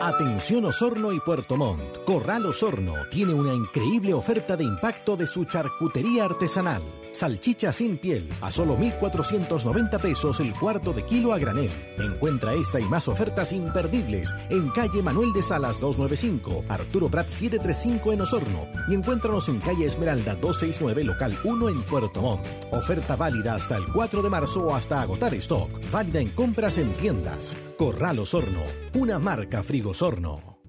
Atención 0.00 0.64
Osorno 0.64 1.12
y 1.12 1.20
Puerto 1.20 1.56
Montt. 1.56 2.04
Corral 2.04 2.46
Osorno 2.46 2.94
tiene 3.12 3.32
una 3.34 3.54
increíble 3.54 4.12
oferta 4.12 4.56
de 4.56 4.64
impacto 4.64 5.16
de 5.16 5.28
su 5.28 5.44
charcutería 5.44 6.24
artesanal. 6.24 6.82
Salchicha 7.12 7.72
sin 7.72 7.98
piel 7.98 8.28
a 8.40 8.50
solo 8.50 8.76
1.490 8.78 10.00
pesos 10.00 10.40
el 10.40 10.54
cuarto 10.54 10.92
de 10.92 11.04
kilo 11.04 11.32
a 11.32 11.38
granel. 11.38 11.70
Encuentra 11.98 12.54
esta 12.54 12.80
y 12.80 12.84
más 12.84 13.06
ofertas 13.06 13.52
imperdibles 13.52 14.34
en 14.48 14.68
calle 14.70 15.02
Manuel 15.02 15.32
de 15.32 15.42
Salas 15.42 15.78
295, 15.78 16.64
Arturo 16.68 17.08
Prat 17.08 17.28
735 17.28 18.12
en 18.12 18.20
Osorno 18.22 18.66
y 18.88 18.94
encuéntranos 18.94 19.48
en 19.48 19.60
calle 19.60 19.86
Esmeralda 19.86 20.34
269 20.34 21.04
local 21.04 21.38
1 21.44 21.68
en 21.68 21.82
Puerto 21.82 22.22
Montt. 22.22 22.46
Oferta 22.70 23.14
válida 23.14 23.54
hasta 23.54 23.76
el 23.76 23.84
4 23.92 24.22
de 24.22 24.30
marzo 24.30 24.66
o 24.66 24.74
hasta 24.74 25.02
agotar 25.02 25.34
stock. 25.34 25.70
Válida 25.90 26.20
en 26.20 26.30
compras 26.30 26.78
en 26.78 26.92
tiendas. 26.94 27.56
Corral 27.76 28.18
Osorno, 28.20 28.62
una 28.94 29.18
marca 29.18 29.62
Frigosorno. 29.62 30.60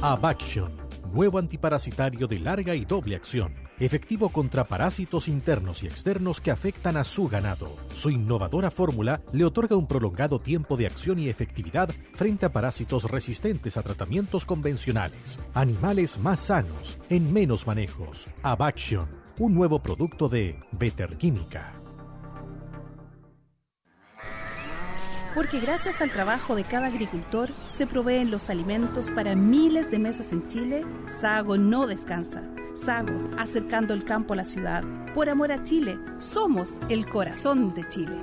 Abaction, 0.00 0.76
nuevo 1.12 1.38
antiparasitario 1.38 2.26
de 2.26 2.38
larga 2.38 2.74
y 2.74 2.84
doble 2.84 3.16
acción 3.16 3.63
efectivo 3.78 4.28
contra 4.30 4.64
parásitos 4.64 5.28
internos 5.28 5.82
y 5.82 5.86
externos 5.86 6.40
que 6.40 6.50
afectan 6.50 6.96
a 6.96 7.04
su 7.04 7.28
ganado. 7.28 7.68
Su 7.94 8.10
innovadora 8.10 8.70
fórmula 8.70 9.22
le 9.32 9.44
otorga 9.44 9.76
un 9.76 9.86
prolongado 9.86 10.40
tiempo 10.40 10.76
de 10.76 10.86
acción 10.86 11.18
y 11.18 11.28
efectividad 11.28 11.90
frente 12.14 12.46
a 12.46 12.52
parásitos 12.52 13.10
resistentes 13.10 13.76
a 13.76 13.82
tratamientos 13.82 14.44
convencionales. 14.44 15.38
Animales 15.54 16.18
más 16.18 16.40
sanos, 16.40 16.98
en 17.08 17.32
menos 17.32 17.66
manejos. 17.66 18.26
Abaction, 18.42 19.08
un 19.38 19.54
nuevo 19.54 19.80
producto 19.82 20.28
de 20.28 20.58
Better 20.72 21.16
Porque 25.34 25.58
gracias 25.58 26.00
al 26.00 26.10
trabajo 26.10 26.54
de 26.54 26.62
cada 26.62 26.86
agricultor 26.86 27.50
se 27.66 27.88
proveen 27.88 28.30
los 28.30 28.50
alimentos 28.50 29.10
para 29.10 29.34
miles 29.34 29.90
de 29.90 29.98
mesas 29.98 30.30
en 30.30 30.46
Chile, 30.46 30.84
Sago 31.20 31.58
no 31.58 31.88
descansa. 31.88 32.44
Sago, 32.76 33.30
acercando 33.36 33.94
el 33.94 34.04
campo 34.04 34.34
a 34.34 34.36
la 34.36 34.44
ciudad. 34.44 34.84
Por 35.12 35.28
amor 35.28 35.50
a 35.50 35.64
Chile, 35.64 35.98
somos 36.18 36.80
el 36.88 37.08
corazón 37.08 37.74
de 37.74 37.88
Chile. 37.88 38.16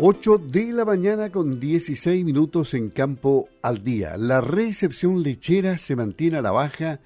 8 0.00 0.38
de 0.38 0.72
la 0.72 0.84
mañana 0.84 1.30
con 1.30 1.60
16 1.60 2.24
minutos 2.24 2.72
en 2.72 2.88
campo 2.88 3.48
al 3.62 3.84
día. 3.84 4.16
La 4.16 4.40
recepción 4.40 5.22
lechera 5.22 5.76
se 5.76 5.94
mantiene 5.94 6.38
a 6.38 6.42
la 6.42 6.52
baja 6.52 7.00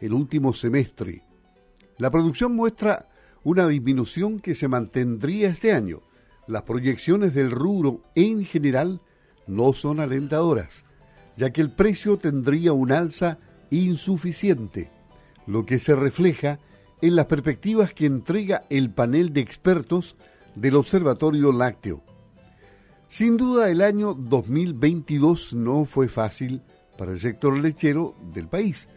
el 0.00 0.14
último 0.14 0.52
semestre. 0.52 1.22
La 1.98 2.10
producción 2.10 2.56
muestra 2.56 3.08
una 3.44 3.68
disminución 3.68 4.40
que 4.40 4.54
se 4.54 4.68
mantendría 4.68 5.48
este 5.48 5.72
año. 5.72 6.02
Las 6.46 6.62
proyecciones 6.62 7.34
del 7.34 7.50
rubro 7.50 8.02
en 8.14 8.44
general 8.44 9.00
no 9.46 9.72
son 9.72 10.00
alentadoras, 10.00 10.84
ya 11.36 11.50
que 11.50 11.60
el 11.60 11.70
precio 11.70 12.18
tendría 12.18 12.72
un 12.72 12.92
alza 12.92 13.38
insuficiente, 13.70 14.90
lo 15.46 15.66
que 15.66 15.78
se 15.78 15.94
refleja 15.94 16.58
en 17.00 17.16
las 17.16 17.26
perspectivas 17.26 17.92
que 17.92 18.06
entrega 18.06 18.64
el 18.70 18.90
panel 18.90 19.32
de 19.32 19.40
expertos 19.40 20.16
del 20.54 20.76
Observatorio 20.76 21.52
Lácteo. 21.52 22.02
Sin 23.08 23.36
duda 23.36 23.70
el 23.70 23.80
año 23.80 24.14
2022 24.14 25.54
no 25.54 25.84
fue 25.84 26.08
fácil 26.08 26.62
para 26.98 27.12
el 27.12 27.18
sector 27.18 27.56
lechero 27.56 28.14
del 28.34 28.48
país, 28.48 28.88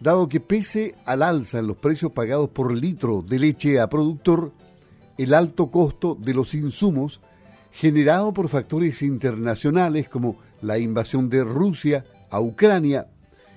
dado 0.00 0.28
que 0.28 0.40
pese 0.40 0.94
al 1.04 1.22
alza 1.22 1.58
en 1.58 1.66
los 1.66 1.76
precios 1.76 2.12
pagados 2.12 2.50
por 2.50 2.72
litro 2.72 3.22
de 3.22 3.38
leche 3.38 3.80
a 3.80 3.88
productor, 3.88 4.52
el 5.16 5.34
alto 5.34 5.70
costo 5.70 6.16
de 6.20 6.34
los 6.34 6.54
insumos 6.54 7.20
generado 7.72 8.32
por 8.32 8.48
factores 8.48 9.02
internacionales 9.02 10.08
como 10.08 10.38
la 10.62 10.78
invasión 10.78 11.28
de 11.28 11.44
Rusia 11.44 12.04
a 12.30 12.40
Ucrania 12.40 13.08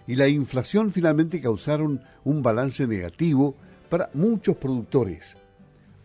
y 0.08 0.16
la 0.16 0.28
inflación 0.28 0.92
finalmente 0.92 1.42
causaron 1.42 2.02
un 2.24 2.42
balance 2.42 2.88
negativo 2.88 3.56
para 3.90 4.10
muchos 4.14 4.58
productores. 4.58 5.38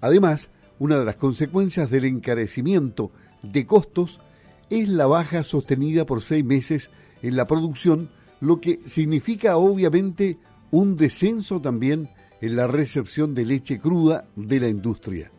Además, 0.01 0.51
una 0.79 0.99
de 0.99 1.05
las 1.05 1.17
consecuencias 1.17 1.91
del 1.91 2.05
encarecimiento 2.05 3.13
de 3.43 3.67
costos 3.67 4.21
es 4.69 4.89
la 4.89 5.07
baja 5.07 5.45
sostenida 5.45 6.07
por 6.07 6.23
seis 6.23 6.45
meses 6.45 6.91
en 7.23 7.37
la 7.37 7.47
producción, 7.47 8.11
lo 8.43 8.61
que 8.61 8.81
significa 8.87 9.57
obviamente 9.57 10.37
un 10.73 10.97
descenso 10.97 11.61
también 11.61 12.11
en 12.41 12.57
la 12.57 12.67
recepción 12.67 13.37
de 13.37 13.45
leche 13.45 13.79
cruda 13.79 14.25
de 14.35 14.59
la 14.59 14.69
industria. 14.69 15.31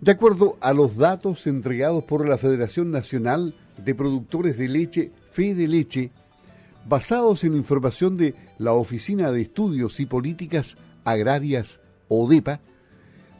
De 0.00 0.12
acuerdo 0.12 0.56
a 0.60 0.72
los 0.72 0.96
datos 0.96 1.48
entregados 1.48 2.04
por 2.04 2.28
la 2.28 2.38
Federación 2.38 2.92
Nacional 2.92 3.56
de 3.76 3.94
Productores 3.96 4.56
de 4.56 4.68
Leche, 4.68 5.10
Fede 5.32 5.66
Leche, 5.66 6.12
basados 6.88 7.42
en 7.42 7.56
información 7.56 8.16
de 8.16 8.36
la 8.58 8.74
Oficina 8.74 9.32
de 9.32 9.42
Estudios 9.42 9.98
y 9.98 10.06
Políticas 10.06 10.76
Agrarias, 11.02 11.80
ODEPA, 12.06 12.60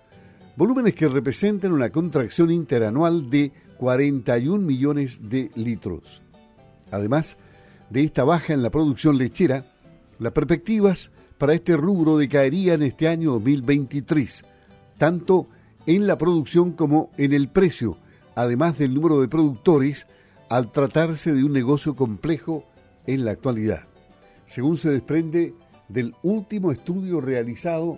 Volúmenes 0.56 0.96
que 0.96 1.08
representan 1.08 1.72
una 1.72 1.92
contracción 1.92 2.50
interanual 2.50 3.30
de 3.30 3.52
41 3.78 4.58
millones 4.58 5.20
de 5.22 5.52
litros. 5.54 6.24
Además, 6.90 7.38
de 7.92 8.06
esta 8.06 8.24
baja 8.24 8.54
en 8.54 8.64
la 8.64 8.72
producción 8.72 9.20
lechera, 9.20 9.68
las 10.18 10.32
perspectivas 10.32 11.12
para 11.38 11.54
este 11.54 11.78
rubro 11.78 12.18
decaerían 12.18 12.82
este 12.82 13.08
año 13.08 13.34
2023, 13.34 14.46
tanto 14.98 15.48
en 15.86 16.08
la 16.08 16.18
producción 16.18 16.72
como 16.72 17.12
en 17.18 17.34
el 17.34 17.50
precio, 17.50 17.98
además 18.36 18.78
del 18.78 18.94
número 18.94 19.22
de 19.22 19.28
productores, 19.28 20.08
al 20.50 20.72
tratarse 20.72 21.34
de 21.34 21.44
un 21.44 21.54
negocio 21.54 21.96
complejo 21.96 22.66
en 23.06 23.26
la 23.26 23.32
actualidad, 23.32 23.88
según 24.46 24.78
se 24.78 24.90
desprende 24.90 25.54
del 25.90 26.16
último 26.24 26.72
estudio 26.72 27.22
realizado 27.22 27.98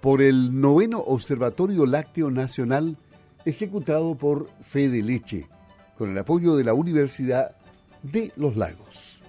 por 0.00 0.22
el 0.22 0.60
noveno 0.60 0.98
Observatorio 1.00 1.86
Lácteo 1.86 2.30
Nacional 2.30 2.96
ejecutado 3.44 4.16
por 4.16 4.48
Fede 4.62 5.02
Leche, 5.02 5.46
con 5.96 6.10
el 6.10 6.18
apoyo 6.18 6.56
de 6.56 6.64
la 6.64 6.74
Universidad 6.74 7.56
de 8.02 8.32
Los 8.36 8.56
Lagos. 8.56 9.20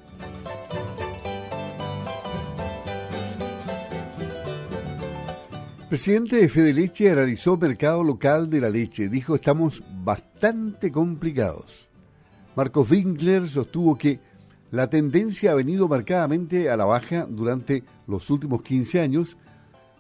Presidente 5.92 6.38
de 6.38 6.48
Fede 6.48 6.72
Leche 6.72 7.12
analizó 7.12 7.58
mercado 7.58 8.02
local 8.02 8.50
de 8.50 8.62
la 8.62 8.70
leche. 8.70 9.10
Dijo, 9.10 9.36
estamos 9.36 9.84
bastante 10.06 10.90
complicados. 10.90 11.90
Marcos 12.56 12.90
Winkler 12.90 13.46
sostuvo 13.46 13.98
que 13.98 14.22
la 14.72 14.90
tendencia 14.90 15.52
ha 15.52 15.56
venido 15.56 15.90
marcadamente 15.90 16.70
a 16.70 16.78
la 16.78 16.86
baja 16.86 17.28
durante 17.30 17.84
los 18.08 18.30
últimos 18.30 18.62
15 18.62 19.02
años, 19.02 19.36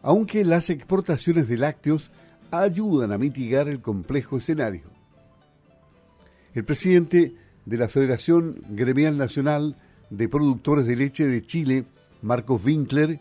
aunque 0.01 0.45
las 0.45 0.69
exportaciones 0.69 1.49
de 1.49 1.57
lácteos 1.57 2.09
ayudan 2.51 3.11
a 3.11 3.17
mitigar 3.17 3.67
el 3.67 3.81
complejo 3.81 4.37
escenario. 4.37 4.83
El 6.53 6.63
presidente 6.63 7.35
de 7.65 7.77
la 7.77 7.89
Federación 7.89 8.63
Gremial 8.69 9.17
Nacional 9.17 9.75
de 10.09 10.29
Productores 10.29 10.85
de 10.85 10.95
Leche 10.95 11.27
de 11.27 11.45
Chile, 11.45 11.83
Marcos 12.21 12.63
Winkler, 12.63 13.19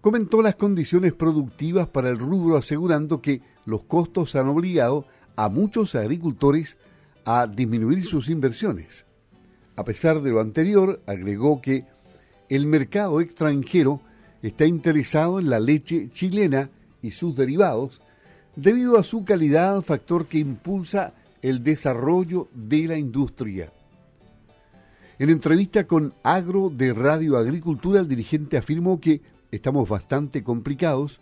comentó 0.00 0.42
las 0.42 0.56
condiciones 0.56 1.12
productivas 1.12 1.88
para 1.88 2.10
el 2.10 2.18
rubro 2.18 2.56
asegurando 2.56 3.20
que 3.20 3.40
los 3.66 3.82
costos 3.82 4.34
han 4.36 4.48
obligado 4.48 5.06
a 5.36 5.48
muchos 5.48 5.94
agricultores 5.94 6.76
a 7.24 7.46
disminuir 7.46 8.04
sus 8.04 8.28
inversiones. 8.28 9.04
A 9.76 9.84
pesar 9.84 10.20
de 10.22 10.30
lo 10.30 10.40
anterior, 10.40 11.00
agregó 11.06 11.60
que 11.60 11.84
el 12.48 12.66
mercado 12.66 13.20
extranjero 13.20 14.00
está 14.42 14.66
interesado 14.66 15.38
en 15.38 15.50
la 15.50 15.60
leche 15.60 16.10
chilena 16.12 16.70
y 17.02 17.12
sus 17.12 17.36
derivados 17.36 18.00
debido 18.56 18.98
a 18.98 19.04
su 19.04 19.24
calidad, 19.24 19.80
factor 19.82 20.26
que 20.26 20.38
impulsa 20.38 21.14
el 21.42 21.62
desarrollo 21.62 22.48
de 22.52 22.86
la 22.86 22.98
industria. 22.98 23.72
En 25.18 25.30
entrevista 25.30 25.86
con 25.86 26.14
Agro 26.22 26.70
de 26.70 26.92
Radio 26.92 27.36
Agricultura, 27.36 28.00
el 28.00 28.08
dirigente 28.08 28.56
afirmó 28.56 29.00
que 29.00 29.20
estamos 29.50 29.88
bastante 29.88 30.42
complicados 30.42 31.20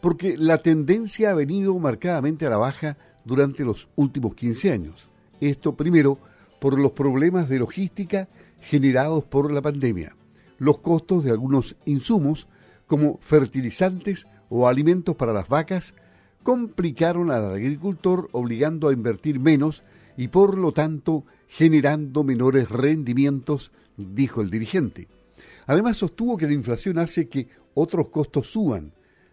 porque 0.00 0.36
la 0.36 0.58
tendencia 0.58 1.30
ha 1.30 1.34
venido 1.34 1.78
marcadamente 1.78 2.46
a 2.46 2.50
la 2.50 2.56
baja 2.56 2.96
durante 3.24 3.64
los 3.64 3.88
últimos 3.94 4.34
15 4.34 4.72
años. 4.72 5.08
Esto 5.40 5.74
primero 5.76 6.18
por 6.60 6.78
los 6.78 6.92
problemas 6.92 7.48
de 7.48 7.58
logística 7.58 8.28
generados 8.60 9.24
por 9.24 9.52
la 9.52 9.62
pandemia, 9.62 10.14
los 10.58 10.78
costos 10.78 11.24
de 11.24 11.30
algunos 11.30 11.76
insumos 11.84 12.48
como 12.86 13.18
fertilizantes 13.20 14.26
o 14.48 14.68
alimentos 14.68 15.16
para 15.16 15.32
las 15.32 15.48
vacas 15.48 15.94
complicaron 16.42 17.30
al 17.30 17.54
agricultor 17.54 18.28
obligando 18.32 18.88
a 18.88 18.92
invertir 18.92 19.40
menos 19.40 19.82
y 20.16 20.28
por 20.28 20.58
lo 20.58 20.72
tanto 20.72 21.24
generando 21.48 22.24
menores 22.24 22.70
rendimientos, 22.70 23.72
dijo 23.96 24.40
el 24.42 24.50
dirigente. 24.50 25.08
Además 25.66 25.96
sostuvo 25.96 26.36
que 26.36 26.46
la 26.46 26.52
inflación 26.52 26.98
hace 26.98 27.28
que 27.28 27.48
otros 27.74 28.08
costos 28.08 28.48
suban. 28.48 28.92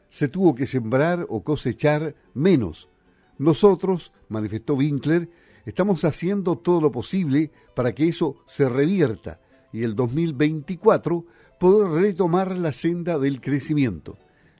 Se 0.10 0.28
tuvo 0.28 0.56
que 0.56 0.68
sembrar 0.68 1.26
o 1.30 1.44
cosechar 1.44 2.15
menos. 2.34 2.89
Nosotros, 3.38 4.12
manifestó 4.28 4.76
Winkler, 4.76 5.30
estamos 5.65 6.04
haciendo 6.04 6.58
todo 6.58 6.82
lo 6.82 6.92
posible 6.92 7.52
para 7.76 7.94
que 7.94 8.08
eso 8.08 8.38
se 8.48 8.68
revierta 8.68 9.39
y 9.72 9.84
el 9.84 9.96
2024 9.96 11.26
poder 11.60 12.02
retomar 12.02 12.58
la 12.58 12.74
senda 12.74 13.20
del 13.20 13.42
crecimiento. 13.42 14.18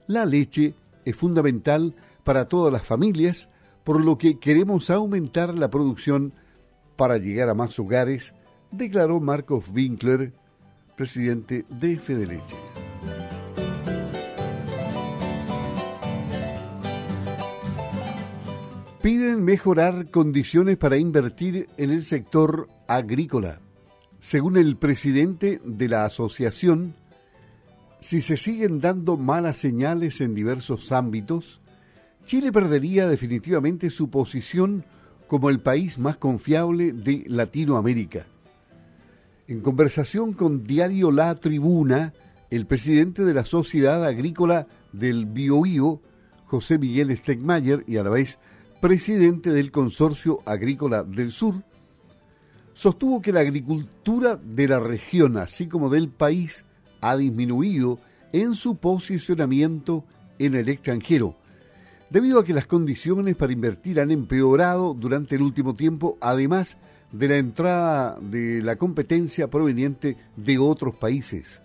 La 0.08 0.26
leche 0.26 0.76
es 1.06 1.16
fundamental 1.16 1.96
para 2.24 2.48
todas 2.48 2.72
las 2.72 2.86
familias, 2.86 3.50
por 3.84 4.04
lo 4.04 4.18
que 4.18 4.40
queremos 4.40 4.90
aumentar 4.90 5.56
la 5.56 5.70
producción 5.70 6.34
para 6.96 7.18
llegar 7.18 7.50
a 7.50 7.54
más 7.54 7.80
hogares, 7.80 8.34
declaró 8.72 9.20
Marcos 9.20 9.70
Winkler, 9.74 10.34
presidente 11.00 11.64
de 11.70 11.98
Fedeleche. 11.98 12.58
Piden 19.02 19.46
mejorar 19.46 20.12
condiciones 20.12 20.76
para 20.76 20.98
invertir 20.98 21.70
en 21.78 21.92
el 21.92 22.04
sector 22.04 22.68
agrícola. 22.86 23.62
Según 24.20 24.58
el 24.58 24.76
presidente 24.76 25.62
de 25.64 25.88
la 25.88 26.04
asociación, 26.04 26.96
si 28.02 28.22
se 28.22 28.36
siguen 28.36 28.82
dando 28.82 29.16
malas 29.16 29.56
señales 29.56 30.20
en 30.20 30.36
diversos 30.36 30.92
ámbitos, 30.92 31.62
Chile 32.26 32.52
perdería 32.52 33.08
definitivamente 33.08 33.90
su 33.90 34.10
posición 34.10 34.84
como 35.28 35.50
el 35.50 35.62
país 35.62 35.98
más 35.98 36.18
confiable 36.18 36.92
de 36.92 37.24
Latinoamérica. 37.26 38.28
En 39.50 39.62
conversación 39.62 40.34
con 40.34 40.64
Diario 40.64 41.12
La 41.12 41.34
Tribuna, 41.34 42.14
el 42.52 42.68
presidente 42.68 43.26
de 43.26 43.34
la 43.34 43.46
Sociedad 43.46 44.06
Agrícola 44.06 44.68
del 44.94 45.26
Bioío, 45.26 46.04
José 46.46 46.78
Miguel 46.78 47.18
Stegmayer, 47.18 47.84
y 47.88 47.98
a 47.98 48.04
la 48.04 48.12
vez 48.12 48.38
presidente 48.80 49.50
del 49.50 49.72
Consorcio 49.72 50.44
Agrícola 50.46 51.02
del 51.02 51.32
Sur, 51.32 51.64
sostuvo 52.74 53.24
que 53.24 53.34
la 53.34 53.40
agricultura 53.40 54.36
de 54.36 54.68
la 54.68 54.80
región, 54.80 55.36
así 55.38 55.66
como 55.66 55.90
del 55.90 56.10
país, 56.10 56.64
ha 57.02 57.18
disminuido 57.18 57.98
en 58.32 58.54
su 58.54 58.76
posicionamiento 58.76 60.06
en 60.38 60.54
el 60.54 60.70
extranjero, 60.70 61.36
debido 62.12 62.38
a 62.38 62.46
que 62.46 62.54
las 62.54 62.68
condiciones 62.68 63.36
para 63.36 63.52
invertir 63.52 64.00
han 64.00 64.12
empeorado 64.12 64.94
durante 64.94 65.34
el 65.34 65.42
último 65.42 65.76
tiempo, 65.76 66.20
además 66.22 66.78
de 66.78 66.90
la 67.12 67.38
entrada 67.38 68.18
de 68.22 68.62
la 68.62 68.76
competencia 68.76 69.50
proveniente 69.50 70.18
de 70.36 70.58
otros 70.58 70.96
países. 70.96 71.62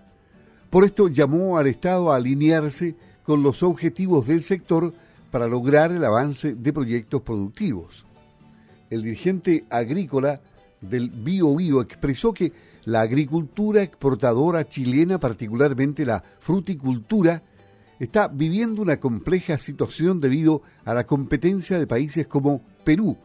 Por 0.71 0.85
esto 0.85 1.09
llamó 1.09 1.59
al 1.59 1.67
Estado 1.67 2.11
a 2.11 2.17
alinearse 2.17 2.95
con 3.25 3.43
los 3.43 3.63
objetivos 3.63 4.27
del 4.27 4.43
sector 4.43 4.93
para 5.31 5.47
lograr 5.49 5.93
el 5.93 6.05
avance 6.05 6.55
de 6.55 6.73
proyectos 6.73 7.23
productivos. 7.23 8.05
El 8.91 9.03
dirigente 9.03 9.65
agrícola 9.71 10.41
del 10.81 11.11
Bio 11.11 11.55
Bio 11.55 11.81
expresó 11.81 12.33
que 12.33 12.53
la 12.85 13.01
agricultura 13.01 13.83
exportadora 13.83 14.69
chilena, 14.69 15.19
particularmente 15.19 16.05
la 16.05 16.23
fruticultura, 16.39 17.43
está 17.99 18.29
viviendo 18.29 18.83
una 18.83 18.99
compleja 18.99 19.57
situación 19.59 20.21
debido 20.21 20.63
a 20.85 20.93
la 20.95 21.07
competencia 21.07 21.79
de 21.79 21.87
países 21.87 22.27
como 22.27 22.61
Perú, 22.85 23.17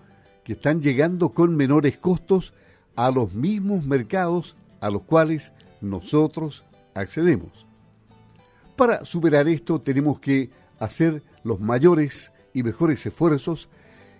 que 0.49 0.53
están 0.53 0.81
llegando 0.81 1.29
con 1.29 1.55
menores 1.55 1.99
costos 1.99 2.55
a 2.95 3.11
los 3.11 3.35
mismos 3.35 3.85
mercados 3.85 4.55
a 4.81 4.89
los 4.89 5.03
cuales 5.03 5.51
nosotros 5.79 6.65
accedemos. 6.95 7.67
Para 8.75 9.05
superar 9.05 9.47
esto 9.47 9.79
tenemos 9.79 10.19
que 10.19 10.49
hacer 10.79 11.21
los 11.43 11.59
mayores 11.59 12.33
y 12.51 12.63
mejores 12.63 13.05
esfuerzos 13.05 13.69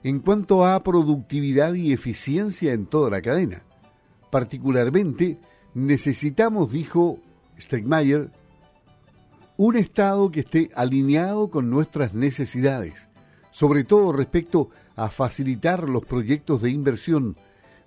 en 0.04 0.20
cuanto 0.20 0.68
a 0.68 0.80
productividad 0.82 1.74
y 1.74 1.94
eficiencia 1.94 2.74
en 2.74 2.86
toda 2.86 3.10
la 3.10 3.24
cadena. 3.24 3.64
Particularmente, 4.30 5.40
necesitamos, 5.74 6.72
dijo 6.72 7.18
Stegmayer, 7.60 8.30
un 9.58 9.78
Estado 9.78 10.30
que 10.30 10.42
esté 10.42 10.70
alineado 10.76 11.50
con 11.50 11.72
nuestras 11.72 12.14
necesidades, 12.14 13.10
sobre 13.50 13.84
todo 13.84 14.12
respecto 14.12 14.70
a 14.89 14.89
facilitar 15.10 15.88
los 15.88 16.06
proyectos 16.06 16.62
de 16.62 16.72
inversión, 16.72 17.38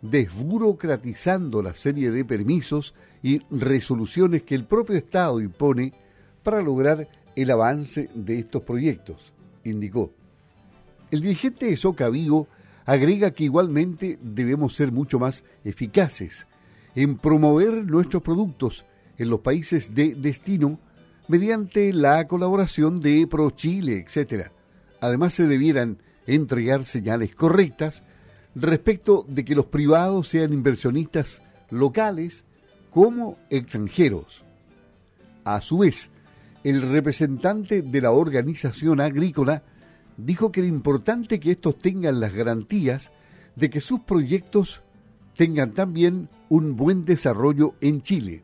desburocratizando 0.00 1.62
la 1.62 1.74
serie 1.74 2.10
de 2.10 2.24
permisos 2.24 2.94
y 3.22 3.40
resoluciones 3.50 4.42
que 4.42 4.54
el 4.54 4.64
propio 4.64 4.96
Estado 4.96 5.40
impone 5.40 5.92
para 6.42 6.62
lograr 6.62 7.08
el 7.36 7.50
avance 7.50 8.08
de 8.14 8.38
estos 8.38 8.62
proyectos, 8.62 9.32
indicó. 9.64 10.12
El 11.10 11.20
dirigente 11.20 11.66
de 11.66 11.76
Soca 11.76 12.08
Vigo 12.08 12.48
agrega 12.86 13.30
que 13.32 13.44
igualmente 13.44 14.18
debemos 14.22 14.74
ser 14.74 14.90
mucho 14.92 15.18
más 15.18 15.44
eficaces 15.64 16.46
en 16.94 17.16
promover 17.16 17.84
nuestros 17.84 18.22
productos 18.22 18.84
en 19.18 19.30
los 19.30 19.40
países 19.40 19.94
de 19.94 20.14
destino 20.14 20.78
mediante 21.28 21.92
la 21.92 22.26
colaboración 22.26 23.00
de 23.00 23.26
ProChile, 23.26 23.98
etc. 24.06 24.48
Además 25.00 25.34
se 25.34 25.46
debieran 25.46 25.98
entregar 26.34 26.84
señales 26.84 27.34
correctas 27.34 28.02
respecto 28.54 29.24
de 29.28 29.44
que 29.44 29.54
los 29.54 29.66
privados 29.66 30.28
sean 30.28 30.52
inversionistas 30.52 31.42
locales 31.70 32.44
como 32.90 33.38
extranjeros. 33.50 34.44
A 35.44 35.60
su 35.60 35.78
vez, 35.78 36.10
el 36.62 36.82
representante 36.82 37.82
de 37.82 38.00
la 38.00 38.12
organización 38.12 39.00
agrícola 39.00 39.62
dijo 40.16 40.52
que 40.52 40.60
era 40.60 40.68
importante 40.68 41.40
que 41.40 41.52
estos 41.52 41.78
tengan 41.78 42.20
las 42.20 42.32
garantías 42.34 43.10
de 43.56 43.70
que 43.70 43.80
sus 43.80 44.00
proyectos 44.00 44.82
tengan 45.36 45.72
también 45.72 46.28
un 46.48 46.76
buen 46.76 47.04
desarrollo 47.04 47.74
en 47.80 48.02
Chile. 48.02 48.42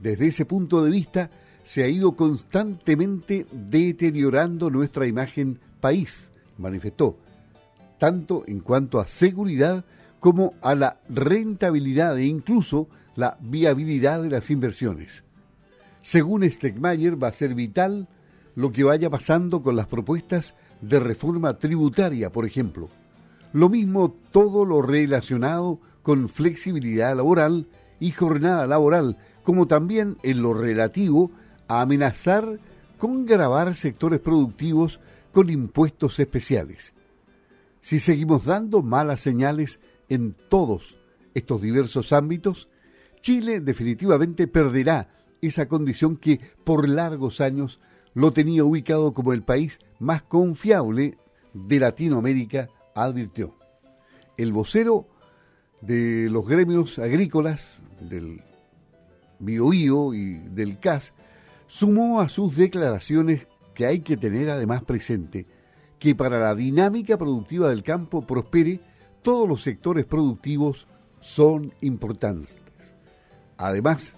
Desde 0.00 0.28
ese 0.28 0.44
punto 0.44 0.82
de 0.82 0.90
vista, 0.90 1.30
se 1.62 1.84
ha 1.84 1.88
ido 1.88 2.16
constantemente 2.16 3.46
deteriorando 3.52 4.68
nuestra 4.68 5.06
imagen 5.06 5.60
país, 5.80 6.31
manifestó, 6.58 7.16
tanto 7.98 8.44
en 8.46 8.60
cuanto 8.60 9.00
a 9.00 9.06
seguridad 9.06 9.84
como 10.20 10.54
a 10.60 10.74
la 10.74 10.98
rentabilidad 11.08 12.18
e 12.18 12.26
incluso 12.26 12.88
la 13.16 13.36
viabilidad 13.40 14.22
de 14.22 14.30
las 14.30 14.50
inversiones. 14.50 15.24
Según 16.00 16.48
Stegmayer, 16.50 17.22
va 17.22 17.28
a 17.28 17.32
ser 17.32 17.54
vital 17.54 18.08
lo 18.54 18.72
que 18.72 18.84
vaya 18.84 19.08
pasando 19.10 19.62
con 19.62 19.76
las 19.76 19.86
propuestas 19.86 20.54
de 20.80 21.00
reforma 21.00 21.58
tributaria, 21.58 22.30
por 22.30 22.44
ejemplo. 22.44 22.88
Lo 23.52 23.68
mismo 23.68 24.14
todo 24.30 24.64
lo 24.64 24.82
relacionado 24.82 25.78
con 26.02 26.28
flexibilidad 26.28 27.16
laboral 27.16 27.66
y 28.00 28.10
jornada 28.10 28.66
laboral, 28.66 29.16
como 29.44 29.66
también 29.66 30.16
en 30.22 30.42
lo 30.42 30.54
relativo 30.54 31.30
a 31.68 31.82
amenazar 31.82 32.58
con 32.98 33.26
grabar 33.26 33.74
sectores 33.74 34.20
productivos 34.20 35.00
con 35.32 35.50
impuestos 35.50 36.18
especiales. 36.20 36.94
Si 37.80 37.98
seguimos 37.98 38.44
dando 38.44 38.82
malas 38.82 39.20
señales 39.20 39.80
en 40.08 40.36
todos 40.48 40.98
estos 41.34 41.60
diversos 41.62 42.12
ámbitos, 42.12 42.68
Chile 43.20 43.60
definitivamente 43.60 44.46
perderá 44.46 45.08
esa 45.40 45.66
condición 45.66 46.16
que 46.16 46.40
por 46.64 46.88
largos 46.88 47.40
años 47.40 47.80
lo 48.14 48.30
tenía 48.30 48.64
ubicado 48.64 49.14
como 49.14 49.32
el 49.32 49.42
país 49.42 49.80
más 49.98 50.22
confiable 50.22 51.18
de 51.54 51.80
Latinoamérica, 51.80 52.68
advirtió. 52.94 53.56
El 54.36 54.52
vocero 54.52 55.08
de 55.80 56.28
los 56.30 56.46
gremios 56.46 56.98
agrícolas 56.98 57.80
del 58.00 58.42
BioIO 59.38 60.14
y 60.14 60.34
del 60.38 60.78
CAS 60.78 61.12
sumó 61.66 62.20
a 62.20 62.28
sus 62.28 62.56
declaraciones 62.56 63.48
que 63.74 63.86
hay 63.86 64.00
que 64.00 64.16
tener 64.16 64.50
además 64.50 64.82
presente 64.84 65.46
que 65.98 66.14
para 66.14 66.40
la 66.40 66.54
dinámica 66.54 67.16
productiva 67.16 67.68
del 67.68 67.84
campo 67.84 68.26
prospere, 68.26 68.80
todos 69.22 69.48
los 69.48 69.62
sectores 69.62 70.04
productivos 70.04 70.88
son 71.20 71.72
importantes. 71.80 72.58
Además, 73.56 74.16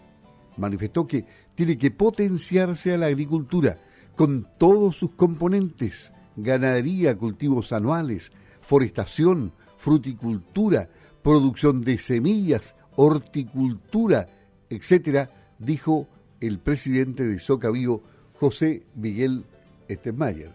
manifestó 0.56 1.06
que 1.06 1.26
tiene 1.54 1.76
que 1.76 1.90
potenciarse 1.90 2.94
a 2.94 2.98
la 2.98 3.06
agricultura 3.06 3.78
con 4.16 4.48
todos 4.58 4.96
sus 4.96 5.10
componentes, 5.10 6.12
ganadería, 6.36 7.16
cultivos 7.16 7.72
anuales, 7.72 8.32
forestación, 8.62 9.52
fruticultura, 9.76 10.88
producción 11.22 11.82
de 11.82 11.98
semillas, 11.98 12.74
horticultura, 12.96 14.28
etcétera, 14.70 15.30
dijo 15.58 16.08
el 16.40 16.58
presidente 16.58 17.24
de 17.24 17.38
Socavío, 17.38 18.02
José 18.38 18.82
Miguel 18.94 19.44
Estemeyer, 19.88 20.52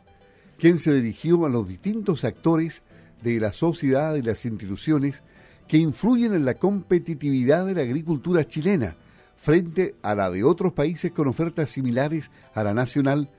quien 0.58 0.80
se 0.80 0.94
dirigió 0.94 1.46
a 1.46 1.50
los 1.50 1.68
distintos 1.68 2.24
actores 2.24 2.82
de 3.24 3.40
la 3.40 3.54
sociedad 3.54 4.16
y 4.16 4.22
las 4.22 4.46
instituciones 4.46 5.24
que 5.68 5.78
influyen 5.78 6.34
en 6.34 6.46
la 6.46 6.56
competitividad 6.56 7.66
de 7.66 7.76
la 7.76 7.82
agricultura 7.82 8.46
chilena 8.46 8.96
frente 9.38 9.96
a 10.02 10.16
la 10.16 10.30
de 10.30 10.44
otros 10.44 10.74
países 10.74 11.12
con 11.12 11.28
ofertas 11.28 11.70
similares 11.70 12.32
a 12.54 12.64
la 12.64 12.74
nacional, 12.74 13.30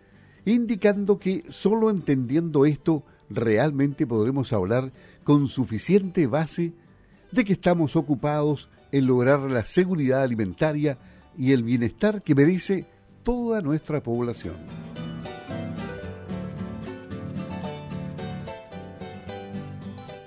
indicando 0.45 1.19
que 1.19 1.45
solo 1.49 1.91
entendiendo 1.91 2.65
esto 2.65 3.05
realmente 3.29 4.07
podremos 4.07 4.53
hablar 4.53 4.93
con 5.25 5.49
suficiente 5.49 6.27
base 6.27 6.73
de 7.33 7.45
que 7.45 7.53
estamos 7.53 7.97
ocupados 7.97 8.71
en 8.93 9.07
lograr 9.07 9.41
la 9.51 9.65
seguridad 9.65 10.23
alimentaria 10.23 10.99
y 11.39 11.53
el 11.53 11.63
bienestar 11.63 12.23
que 12.23 12.35
merece 12.35 12.87
toda 13.23 13.61
nuestra 13.61 14.03
población. 14.03 14.55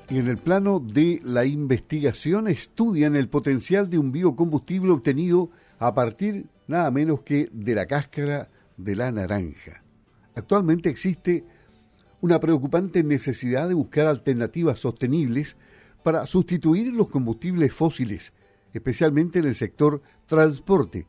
Y 0.09 0.19
en 0.19 0.27
el 0.27 0.37
plano 0.37 0.79
de 0.79 1.19
la 1.23 1.45
investigación 1.45 2.47
estudian 2.47 3.15
el 3.15 3.29
potencial 3.29 3.89
de 3.89 3.97
un 3.97 4.11
biocombustible 4.11 4.91
obtenido 4.91 5.49
a 5.79 5.93
partir 5.93 6.45
nada 6.67 6.91
menos 6.91 7.23
que 7.23 7.49
de 7.51 7.73
la 7.73 7.87
cáscara 7.87 8.49
de 8.77 8.95
la 8.95 9.11
naranja. 9.11 9.83
Actualmente 10.35 10.89
existe 10.89 11.43
una 12.21 12.39
preocupante 12.39 13.03
necesidad 13.03 13.67
de 13.67 13.73
buscar 13.73 14.07
alternativas 14.07 14.79
sostenibles 14.79 15.57
para 16.03 16.25
sustituir 16.27 16.93
los 16.93 17.09
combustibles 17.09 17.73
fósiles 17.73 18.33
especialmente 18.73 19.39
en 19.39 19.45
el 19.45 19.55
sector 19.55 20.01
transporte. 20.25 21.05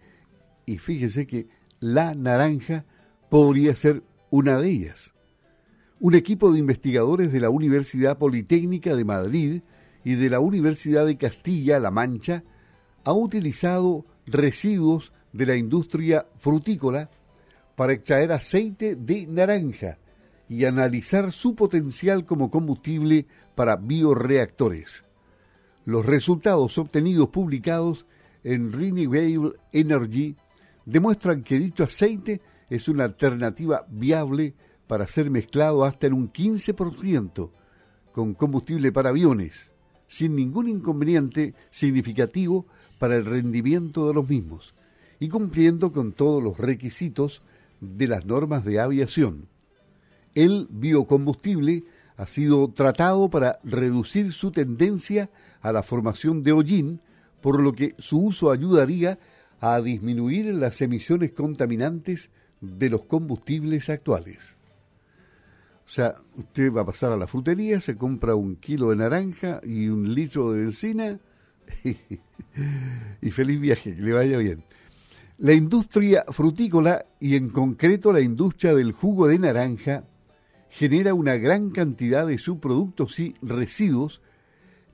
Y 0.67 0.79
fíjese 0.79 1.27
que 1.27 1.49
la 1.85 2.15
naranja 2.15 2.87
podría 3.29 3.75
ser 3.75 4.03
una 4.31 4.59
de 4.59 4.71
ellas. 4.71 5.13
Un 6.01 6.15
equipo 6.15 6.51
de 6.51 6.59
investigadores 6.59 7.31
de 7.31 7.41
la 7.41 7.51
Universidad 7.51 8.17
Politécnica 8.17 8.97
de 8.97 9.05
Madrid 9.05 9.61
y 10.03 10.15
de 10.15 10.31
la 10.31 10.41
Universidad 10.41 11.05
de 11.05 11.19
Castilla-La 11.19 11.91
Mancha 11.91 12.43
ha 13.05 13.13
utilizado 13.13 14.07
residuos 14.25 15.13
de 15.35 15.45
la 15.45 15.57
industria 15.57 16.27
frutícola 16.39 17.11
para 17.77 17.93
extraer 17.93 18.33
aceite 18.33 18.97
de 18.97 19.27
naranja 19.27 19.99
y 20.49 20.65
analizar 20.65 21.33
su 21.33 21.55
potencial 21.55 22.25
como 22.25 22.51
combustible 22.51 23.27
para 23.55 23.77
bioreactores. 23.77 25.05
Los 25.85 26.07
resultados 26.07 26.79
obtenidos 26.79 27.29
publicados 27.29 28.07
en 28.43 28.73
Renewable 28.73 29.53
Energy 29.71 30.35
demuestran 30.85 31.43
que 31.43 31.59
dicho 31.59 31.85
aceite 31.85 32.41
es 32.71 32.89
una 32.89 33.05
alternativa 33.05 33.87
viable 33.89 34.55
para 34.87 35.07
ser 35.07 35.31
mezclado 35.31 35.85
hasta 35.85 36.07
en 36.07 36.15
un 36.15 36.33
15% 36.33 37.51
con 38.13 38.35
combustible 38.35 38.93
para 38.93 39.11
aviones, 39.11 39.73
sin 40.07 40.37
ningún 40.37 40.69
inconveniente 40.69 41.55
significativo 41.71 42.67
para 42.99 43.17
el 43.17 43.25
rendimiento 43.25 44.07
de 44.09 44.15
los 44.15 44.29
mismos 44.29 44.75
y 45.19 45.29
cumpliendo 45.29 45.93
con 45.93 46.13
todos 46.13 46.43
los 46.43 46.59
requisitos 46.59 47.43
de 47.81 48.07
las 48.07 48.25
normas 48.25 48.65
de 48.65 48.81
aviación. 48.81 49.49
El 50.35 50.67
biocombustible 50.71 51.85
ha 52.17 52.27
sido 52.27 52.69
tratado 52.69 53.29
para 53.29 53.59
reducir 53.65 54.33
su 54.33 54.51
tendencia 54.51 55.31
a 55.61 55.73
la 55.73 55.83
formación 55.83 56.43
de 56.43 56.53
hollín, 56.53 57.01
por 57.41 57.61
lo 57.61 57.73
que 57.73 57.95
su 57.99 58.19
uso 58.19 58.51
ayudaría 58.51 59.13
a 59.13 59.19
disminuir 59.83 60.55
las 60.55 60.81
emisiones 60.83 61.33
contaminantes 61.33 62.31
de 62.61 62.91
los 62.91 63.05
combustibles 63.05 63.89
actuales. 63.89 64.57
O 65.85 65.89
sea, 65.89 66.17
usted 66.37 66.73
va 66.73 66.83
a 66.83 66.87
pasar 66.87 67.13
a 67.13 67.17
la 67.17 67.27
frutería, 67.27 67.81
se 67.81 67.97
compra 67.97 68.35
un 68.35 68.57
kilo 68.57 68.91
de 68.91 68.97
naranja 68.97 69.61
y 69.63 69.89
un 69.89 70.15
litro 70.15 70.53
de 70.53 70.63
benzina 70.63 71.19
y, 73.23 73.31
feliz 73.31 73.61
viaje, 73.61 73.95
que 73.95 74.03
le 74.03 74.13
vaya 74.13 74.39
bien. 74.39 74.65
La 75.39 75.53
industria 75.53 76.25
frutícola 76.29 77.05
y 77.21 77.37
en 77.37 77.51
concreto 77.51 78.13
la 78.13 78.21
industria 78.21 78.75
del 78.75 78.93
jugo 78.93 79.29
de 79.29 79.39
naranja 79.39 80.05
genera 80.71 81.13
una 81.13 81.37
gran 81.37 81.71
cantidad 81.71 82.27
de 82.27 82.39
subproductos 82.39 83.19
y 83.19 83.35
residuos 83.43 84.23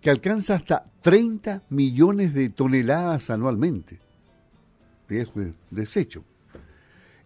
que 0.00 0.10
alcanza 0.10 0.54
hasta 0.54 0.90
30 1.02 1.64
millones 1.68 2.34
de 2.34 2.48
toneladas 2.48 3.30
anualmente 3.30 4.00
de 5.10 5.54
desecho. 5.70 6.24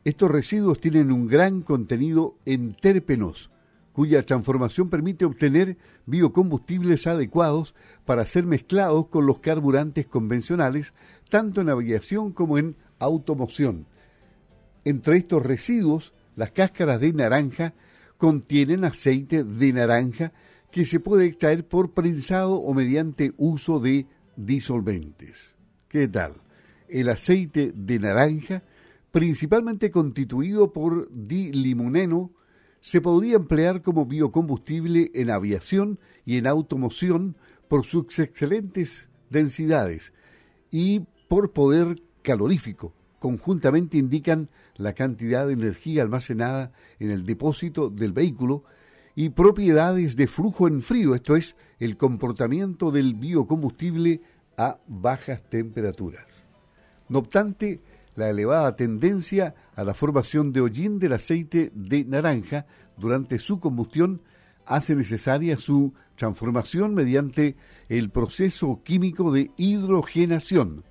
Estos 0.04 0.30
residuos 0.30 0.80
tienen 0.80 1.12
un 1.12 1.26
gran 1.26 1.62
contenido 1.62 2.36
en 2.46 2.74
terpenos, 2.74 3.50
cuya 3.92 4.22
transformación 4.22 4.88
permite 4.88 5.24
obtener 5.24 5.76
biocombustibles 6.06 7.06
adecuados 7.06 7.74
para 8.04 8.26
ser 8.26 8.44
mezclados 8.44 9.08
con 9.08 9.26
los 9.26 9.38
carburantes 9.38 10.06
convencionales, 10.06 10.94
tanto 11.28 11.60
en 11.60 11.68
aviación 11.68 12.32
como 12.32 12.58
en 12.58 12.76
automoción. 12.98 13.86
Entre 14.84 15.18
estos 15.18 15.44
residuos, 15.44 16.12
las 16.36 16.50
cáscaras 16.50 17.00
de 17.00 17.12
naranja 17.12 17.74
contienen 18.16 18.84
aceite 18.84 19.44
de 19.44 19.72
naranja 19.72 20.32
que 20.70 20.84
se 20.84 21.00
puede 21.00 21.26
extraer 21.26 21.66
por 21.66 21.92
prensado 21.92 22.56
o 22.56 22.74
mediante 22.74 23.32
uso 23.36 23.78
de 23.78 24.06
disolventes. 24.36 25.54
¿Qué 25.88 26.08
tal? 26.08 26.43
El 26.88 27.08
aceite 27.08 27.72
de 27.74 27.98
naranja 27.98 28.62
principalmente 29.14 29.92
constituido 29.92 30.72
por 30.72 31.08
dilimoneno, 31.08 32.32
se 32.80 33.00
podría 33.00 33.36
emplear 33.36 33.80
como 33.80 34.06
biocombustible 34.06 35.12
en 35.14 35.30
aviación 35.30 36.00
y 36.26 36.36
en 36.36 36.48
automoción 36.48 37.36
por 37.68 37.84
sus 37.84 38.18
excelentes 38.18 39.08
densidades 39.30 40.12
y 40.72 41.06
por 41.28 41.52
poder 41.52 42.02
calorífico. 42.22 42.92
Conjuntamente 43.20 43.98
indican 43.98 44.48
la 44.74 44.94
cantidad 44.94 45.46
de 45.46 45.52
energía 45.52 46.02
almacenada 46.02 46.72
en 46.98 47.12
el 47.12 47.24
depósito 47.24 47.90
del 47.90 48.12
vehículo 48.12 48.64
y 49.14 49.28
propiedades 49.28 50.16
de 50.16 50.26
flujo 50.26 50.66
en 50.66 50.82
frío, 50.82 51.14
esto 51.14 51.36
es, 51.36 51.54
el 51.78 51.96
comportamiento 51.96 52.90
del 52.90 53.14
biocombustible 53.14 54.22
a 54.56 54.80
bajas 54.88 55.48
temperaturas. 55.48 56.44
No 57.08 57.20
obstante, 57.20 57.80
la 58.14 58.30
elevada 58.30 58.76
tendencia 58.76 59.54
a 59.74 59.84
la 59.84 59.94
formación 59.94 60.52
de 60.52 60.60
hollín 60.60 60.98
del 60.98 61.14
aceite 61.14 61.70
de 61.74 62.04
naranja 62.04 62.66
durante 62.96 63.38
su 63.38 63.60
combustión 63.60 64.22
hace 64.66 64.94
necesaria 64.94 65.58
su 65.58 65.92
transformación 66.16 66.94
mediante 66.94 67.56
el 67.88 68.10
proceso 68.10 68.80
químico 68.84 69.32
de 69.32 69.50
hidrogenación. 69.56 70.84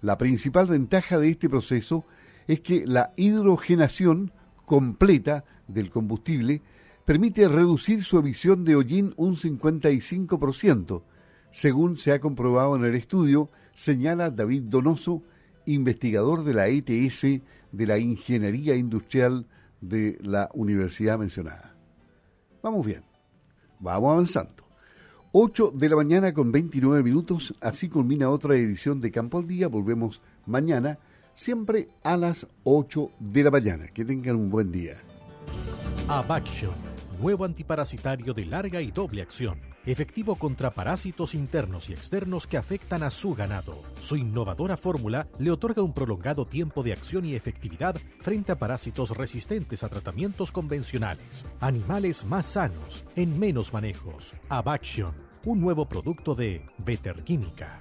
La 0.00 0.18
principal 0.18 0.66
ventaja 0.66 1.18
de 1.18 1.30
este 1.30 1.48
proceso 1.48 2.04
es 2.46 2.60
que 2.60 2.86
la 2.86 3.12
hidrogenación 3.16 4.32
completa 4.64 5.44
del 5.68 5.90
combustible 5.90 6.62
permite 7.04 7.48
reducir 7.48 8.02
su 8.04 8.18
emisión 8.18 8.64
de 8.64 8.76
hollín 8.76 9.12
un 9.16 9.36
55%, 9.36 11.02
según 11.50 11.96
se 11.96 12.12
ha 12.12 12.20
comprobado 12.20 12.76
en 12.76 12.84
el 12.84 12.94
estudio, 12.94 13.50
señala 13.74 14.30
David 14.30 14.62
Donoso, 14.64 15.22
investigador 15.66 16.44
de 16.44 16.54
la 16.54 16.68
ETS 16.68 17.22
de 17.72 17.86
la 17.86 17.98
Ingeniería 17.98 18.76
Industrial 18.76 19.46
de 19.80 20.18
la 20.20 20.50
universidad 20.54 21.18
mencionada. 21.18 21.74
Vamos 22.62 22.86
bien, 22.86 23.02
vamos 23.80 24.12
avanzando. 24.12 24.62
8 25.32 25.72
de 25.74 25.88
la 25.88 25.96
mañana 25.96 26.34
con 26.34 26.52
29 26.52 27.02
minutos, 27.02 27.54
así 27.60 27.88
culmina 27.88 28.28
otra 28.28 28.54
edición 28.54 29.00
de 29.00 29.10
Campo 29.10 29.38
al 29.38 29.46
Día. 29.46 29.66
Volvemos 29.68 30.20
mañana, 30.46 30.98
siempre 31.34 31.88
a 32.04 32.16
las 32.16 32.46
8 32.64 33.10
de 33.18 33.42
la 33.42 33.50
mañana. 33.50 33.86
Que 33.88 34.04
tengan 34.04 34.36
un 34.36 34.50
buen 34.50 34.70
día. 34.70 34.98
Abaction, 36.06 36.72
nuevo 37.20 37.44
antiparasitario 37.46 38.34
de 38.34 38.44
larga 38.44 38.82
y 38.82 38.90
doble 38.90 39.22
acción 39.22 39.71
efectivo 39.86 40.36
contra 40.36 40.70
parásitos 40.70 41.34
internos 41.34 41.90
y 41.90 41.92
externos 41.92 42.46
que 42.46 42.56
afectan 42.56 43.02
a 43.02 43.10
su 43.10 43.34
ganado. 43.34 43.76
Su 44.00 44.16
innovadora 44.16 44.76
fórmula 44.76 45.28
le 45.38 45.50
otorga 45.50 45.82
un 45.82 45.92
prolongado 45.92 46.46
tiempo 46.46 46.82
de 46.82 46.92
acción 46.92 47.24
y 47.24 47.34
efectividad 47.34 47.96
frente 48.20 48.52
a 48.52 48.58
parásitos 48.58 49.10
resistentes 49.10 49.82
a 49.82 49.88
tratamientos 49.88 50.52
convencionales. 50.52 51.46
Animales 51.60 52.24
más 52.24 52.46
sanos, 52.46 53.04
en 53.16 53.38
menos 53.38 53.72
manejos. 53.72 54.34
Abaction, 54.48 55.14
un 55.44 55.60
nuevo 55.60 55.86
producto 55.88 56.34
de 56.34 56.64
Better 56.78 57.24
Química. 57.24 57.80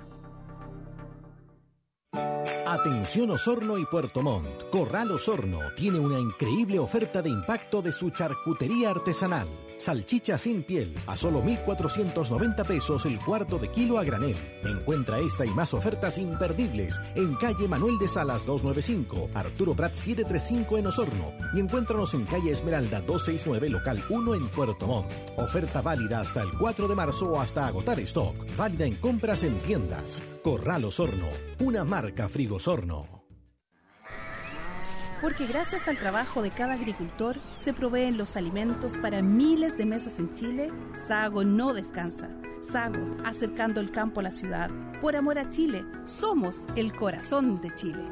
Atención 2.71 3.29
Osorno 3.31 3.77
y 3.77 3.85
Puerto 3.85 4.21
Montt. 4.21 4.69
Corral 4.71 5.11
Osorno 5.11 5.59
tiene 5.75 5.99
una 5.99 6.17
increíble 6.17 6.79
oferta 6.79 7.21
de 7.21 7.29
impacto 7.29 7.81
de 7.81 7.91
su 7.91 8.11
charcutería 8.11 8.91
artesanal. 8.91 9.49
Salchicha 9.81 10.37
sin 10.37 10.61
piel 10.61 10.93
a 11.07 11.17
solo 11.17 11.41
1.490 11.41 12.67
pesos 12.67 13.03
el 13.07 13.17
cuarto 13.17 13.57
de 13.57 13.71
kilo 13.71 13.97
a 13.97 14.03
granel. 14.03 14.35
Encuentra 14.63 15.17
esta 15.17 15.43
y 15.43 15.49
más 15.49 15.73
ofertas 15.73 16.19
imperdibles 16.19 16.99
en 17.15 17.33
calle 17.33 17.67
Manuel 17.67 17.97
de 17.97 18.07
Salas 18.07 18.45
295, 18.45 19.31
Arturo 19.33 19.73
Prat 19.73 19.95
735 19.95 20.77
en 20.77 20.85
Osorno 20.85 21.33
y 21.55 21.61
encuéntranos 21.61 22.13
en 22.13 22.25
calle 22.25 22.51
Esmeralda 22.51 23.01
269 23.01 23.69
local 23.69 24.03
1 24.07 24.35
en 24.35 24.47
Puerto 24.49 24.85
Montt. 24.85 25.11
Oferta 25.37 25.81
válida 25.81 26.19
hasta 26.19 26.43
el 26.43 26.51
4 26.59 26.87
de 26.87 26.95
marzo 26.95 27.31
o 27.31 27.41
hasta 27.41 27.65
agotar 27.65 27.99
stock. 28.01 28.35
Válida 28.55 28.85
en 28.85 28.93
compras 28.95 29.43
en 29.43 29.57
tiendas. 29.61 30.21
Corral 30.43 30.85
Osorno, 30.85 31.29
una 31.59 31.83
marca 31.83 32.29
Frigosorno. 32.29 33.20
Porque 35.21 35.45
gracias 35.45 35.87
al 35.87 35.97
trabajo 35.97 36.41
de 36.41 36.49
cada 36.49 36.73
agricultor 36.73 37.37
se 37.53 37.73
proveen 37.73 38.17
los 38.17 38.35
alimentos 38.35 38.97
para 38.97 39.21
miles 39.21 39.77
de 39.77 39.85
mesas 39.85 40.17
en 40.17 40.33
Chile, 40.33 40.71
Sago 41.07 41.43
no 41.43 41.75
descansa. 41.75 42.29
Sago, 42.63 43.17
acercando 43.23 43.79
el 43.81 43.91
campo 43.91 44.19
a 44.19 44.23
la 44.23 44.31
ciudad. 44.31 44.71
Por 44.99 45.15
amor 45.15 45.37
a 45.37 45.49
Chile, 45.51 45.85
somos 46.05 46.65
el 46.75 46.95
corazón 46.95 47.61
de 47.61 47.73
Chile. 47.75 48.03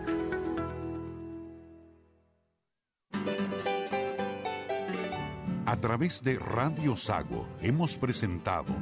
A 5.65 5.75
través 5.77 6.23
de 6.23 6.37
Radio 6.37 6.95
Sago 6.95 7.47
hemos 7.61 7.97
presentado 7.97 8.75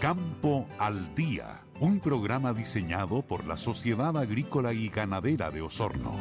Campo 0.00 0.66
al 0.78 1.14
Día, 1.14 1.62
un 1.80 2.00
programa 2.00 2.52
diseñado 2.52 3.22
por 3.22 3.44
la 3.44 3.56
Sociedad 3.56 4.16
Agrícola 4.16 4.72
y 4.72 4.88
Ganadera 4.88 5.50
de 5.50 5.62
Osorno 5.62 6.16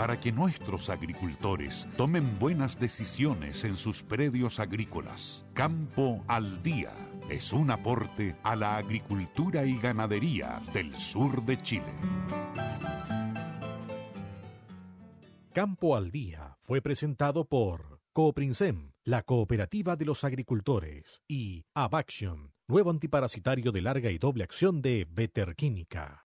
para 0.00 0.18
que 0.18 0.32
nuestros 0.32 0.88
agricultores 0.88 1.86
tomen 1.98 2.38
buenas 2.38 2.80
decisiones 2.80 3.64
en 3.64 3.76
sus 3.76 4.02
predios 4.02 4.58
agrícolas. 4.58 5.44
Campo 5.52 6.24
al 6.26 6.62
Día 6.62 6.94
es 7.28 7.52
un 7.52 7.70
aporte 7.70 8.34
a 8.42 8.56
la 8.56 8.78
agricultura 8.78 9.66
y 9.66 9.76
ganadería 9.76 10.62
del 10.72 10.94
sur 10.94 11.44
de 11.44 11.60
Chile. 11.60 11.92
Campo 15.52 15.94
al 15.94 16.10
Día 16.10 16.56
fue 16.62 16.80
presentado 16.80 17.44
por 17.44 18.00
Cooprinsem, 18.14 18.92
la 19.04 19.22
cooperativa 19.22 19.96
de 19.96 20.06
los 20.06 20.24
agricultores, 20.24 21.20
y 21.28 21.66
Abaction, 21.74 22.54
nuevo 22.68 22.88
antiparasitario 22.88 23.70
de 23.70 23.82
larga 23.82 24.10
y 24.10 24.16
doble 24.16 24.44
acción 24.44 24.80
de 24.80 25.06
Veterquímica. 25.10 26.18